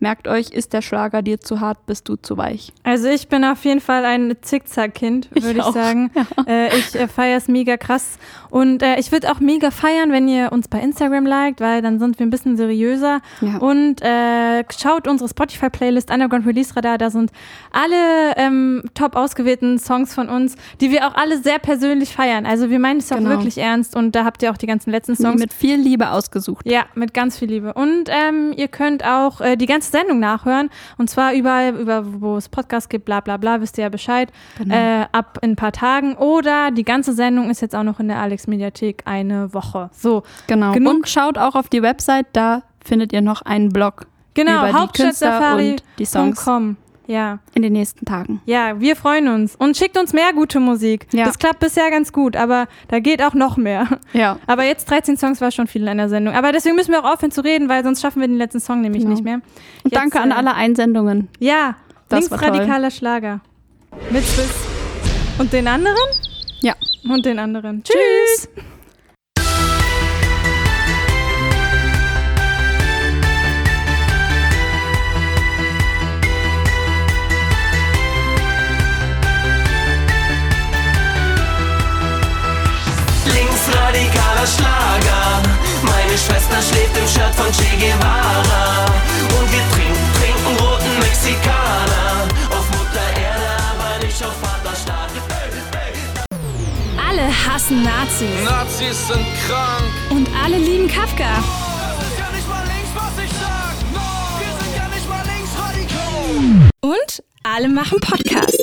merkt 0.00 0.28
euch, 0.28 0.50
ist 0.50 0.72
der 0.72 0.82
Schlager 0.82 1.22
dir 1.22 1.40
zu 1.40 1.60
hart, 1.60 1.86
bist 1.86 2.08
du 2.08 2.16
zu 2.16 2.36
weich. 2.36 2.72
Also 2.82 3.08
ich 3.08 3.28
bin 3.28 3.44
auf 3.44 3.64
jeden 3.64 3.80
Fall 3.80 4.04
ein 4.04 4.34
Zickzack-Kind, 4.40 5.30
würde 5.32 5.58
ich, 5.58 5.62
auch, 5.62 5.72
sagen. 5.72 6.10
Äh, 6.46 6.76
ich 6.76 6.94
äh, 6.94 7.06
feiere 7.08 7.36
es 7.36 7.48
mega 7.48 7.76
krass. 7.76 8.18
Und 8.50 8.82
äh, 8.82 8.98
ich 8.98 9.12
würde 9.12 9.30
auch 9.30 9.40
mega 9.40 9.70
feiern, 9.70 10.10
wenn 10.10 10.26
ihr 10.26 10.50
uns 10.52 10.68
bei 10.68 10.80
Instagram 10.80 11.24
liked, 11.26 11.60
weil 11.60 11.82
dann 11.82 11.98
sind 11.98 12.18
wir 12.18 12.26
ein 12.26 12.30
bisschen 12.30 12.56
seriöser. 12.56 13.20
Ja. 13.40 13.58
Und 13.58 14.02
äh, 14.02 14.64
schaut 14.76 15.06
unsere 15.06 15.28
Spotify-Playlist 15.28 16.10
Underground 16.10 16.46
Release 16.46 16.74
Radar. 16.74 16.98
Da 16.98 17.10
sind 17.10 17.30
alle 17.70 18.34
ähm, 18.36 18.82
top 18.94 19.14
ausgewählten 19.16 19.78
Songs 19.78 20.14
von 20.14 20.28
uns, 20.28 20.56
die 20.80 20.90
wir 20.90 21.06
auch 21.06 21.14
alle 21.14 21.38
sehr 21.38 21.58
persönlich 21.58 22.12
feiern. 22.14 22.46
Also 22.46 22.70
wir 22.70 22.78
meinen 22.78 22.98
es 22.98 23.12
auch 23.12 23.16
Genau. 23.18 23.30
wirklich 23.30 23.58
ernst. 23.58 23.94
Und 23.94 24.14
da 24.16 24.24
habt 24.24 24.42
ihr 24.42 24.50
auch 24.50 24.56
die 24.56 24.66
ganzen 24.66 24.90
letzten 24.90 25.14
Songs. 25.14 25.40
Mit 25.40 25.52
viel 25.52 25.76
Liebe 25.76 26.10
ausgesucht. 26.10 26.66
Ja, 26.66 26.84
mit 26.94 27.14
ganz 27.14 27.38
viel 27.38 27.48
Liebe. 27.48 27.74
Und 27.74 28.08
ähm, 28.08 28.52
ihr 28.56 28.68
könnt 28.68 29.04
auch 29.04 29.40
äh, 29.40 29.56
die 29.56 29.66
ganze 29.90 29.98
Sendung 29.98 30.20
nachhören. 30.20 30.70
Und 30.98 31.10
zwar 31.10 31.34
überall, 31.34 31.74
über, 31.74 32.02
wo 32.20 32.36
es 32.36 32.48
Podcasts 32.48 32.88
gibt, 32.88 33.04
bla 33.04 33.20
bla 33.20 33.36
bla, 33.36 33.60
wisst 33.60 33.78
ihr 33.78 33.82
ja 33.82 33.88
Bescheid. 33.88 34.32
Genau. 34.58 34.74
Äh, 34.74 35.06
ab 35.12 35.38
in 35.42 35.52
ein 35.52 35.56
paar 35.56 35.72
Tagen. 35.72 36.16
Oder 36.16 36.70
die 36.70 36.84
ganze 36.84 37.12
Sendung 37.12 37.50
ist 37.50 37.60
jetzt 37.60 37.74
auch 37.74 37.82
noch 37.82 38.00
in 38.00 38.08
der 38.08 38.18
Alex-Mediathek 38.18 39.02
eine 39.04 39.52
Woche. 39.52 39.90
So, 39.92 40.22
Genau. 40.46 40.72
genug. 40.72 40.94
Und 40.94 41.08
schaut 41.08 41.38
auch 41.38 41.54
auf 41.54 41.68
die 41.68 41.82
Website, 41.82 42.26
da 42.32 42.62
findet 42.84 43.12
ihr 43.12 43.22
noch 43.22 43.42
einen 43.42 43.70
Blog 43.70 44.06
genau, 44.34 44.68
über 44.68 44.86
die 44.86 45.02
Künstler 45.02 45.56
und 45.56 45.82
die 45.98 46.04
Songs. 46.06 46.44
Ja. 47.10 47.40
in 47.54 47.62
den 47.62 47.72
nächsten 47.72 48.06
Tagen. 48.06 48.40
Ja, 48.46 48.80
wir 48.80 48.94
freuen 48.94 49.26
uns. 49.28 49.56
Und 49.56 49.76
schickt 49.76 49.98
uns 49.98 50.12
mehr 50.12 50.32
gute 50.32 50.60
Musik. 50.60 51.06
Ja. 51.12 51.24
Das 51.24 51.38
klappt 51.38 51.58
bisher 51.58 51.90
ganz 51.90 52.12
gut, 52.12 52.36
aber 52.36 52.68
da 52.88 53.00
geht 53.00 53.22
auch 53.22 53.34
noch 53.34 53.56
mehr. 53.56 53.86
Ja. 54.12 54.38
Aber 54.46 54.64
jetzt 54.64 54.88
13 54.90 55.16
Songs 55.16 55.40
war 55.40 55.50
schon 55.50 55.66
viel 55.66 55.86
in 55.88 55.98
der 55.98 56.08
Sendung. 56.08 56.34
Aber 56.34 56.52
deswegen 56.52 56.76
müssen 56.76 56.92
wir 56.92 57.00
auch 57.04 57.12
aufhören 57.14 57.32
zu 57.32 57.42
reden, 57.42 57.68
weil 57.68 57.82
sonst 57.82 58.00
schaffen 58.00 58.20
wir 58.20 58.28
den 58.28 58.36
letzten 58.38 58.60
Song 58.60 58.80
nämlich 58.80 59.02
Genau. 59.02 59.14
nicht 59.14 59.24
mehr. 59.24 59.40
Und 59.84 59.94
danke 59.94 60.20
an 60.20 60.30
äh, 60.30 60.34
alle 60.34 60.54
Einsendungen. 60.54 61.28
Ja, 61.40 61.76
Das 62.08 62.28
linksradikaler 62.30 62.90
Schlager. 62.90 63.40
Mit 64.10 64.24
Swiss. 64.24 64.54
Und 65.38 65.52
den 65.52 65.66
anderen? 65.66 65.96
Ja. 66.60 66.74
Und 67.08 67.24
den 67.26 67.38
anderen. 67.38 67.82
Tschüss. 67.82 67.96
Linksradikaler 67.96 68.79
hassen 97.70 97.82
Nazis. 97.82 98.44
Nazis 98.44 99.08
sind 99.08 99.26
krank. 99.46 99.84
Und 100.10 100.28
alle 100.44 100.58
lieben 100.58 100.88
Kafka. 100.88 101.42
Und 106.80 107.22
alle 107.42 107.68
machen 107.68 108.00
Podcast. 108.00 108.58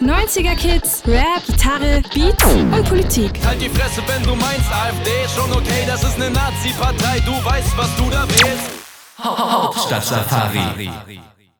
90er 0.00 0.56
Kids, 0.56 1.02
Rap, 1.06 1.44
Gitarre, 1.46 2.02
Beats 2.14 2.44
und 2.44 2.88
Politik. 2.88 3.32
Halt 3.44 3.60
die 3.60 3.68
Fresse, 3.68 4.02
wenn 4.06 4.22
du 4.22 4.34
meinst, 4.34 4.70
AfD 4.72 5.10
ist 5.24 5.34
schon 5.34 5.50
okay, 5.52 5.84
das 5.86 6.02
ist 6.02 6.16
eine 6.16 6.30
Nazi-Partei, 6.30 7.20
du 7.20 7.32
weißt, 7.44 7.76
was 7.76 7.96
du 7.96 8.10
da 8.10 8.26
willst. 8.28 8.70
Hauptstadt 9.18 10.04
Safari. 10.04 10.90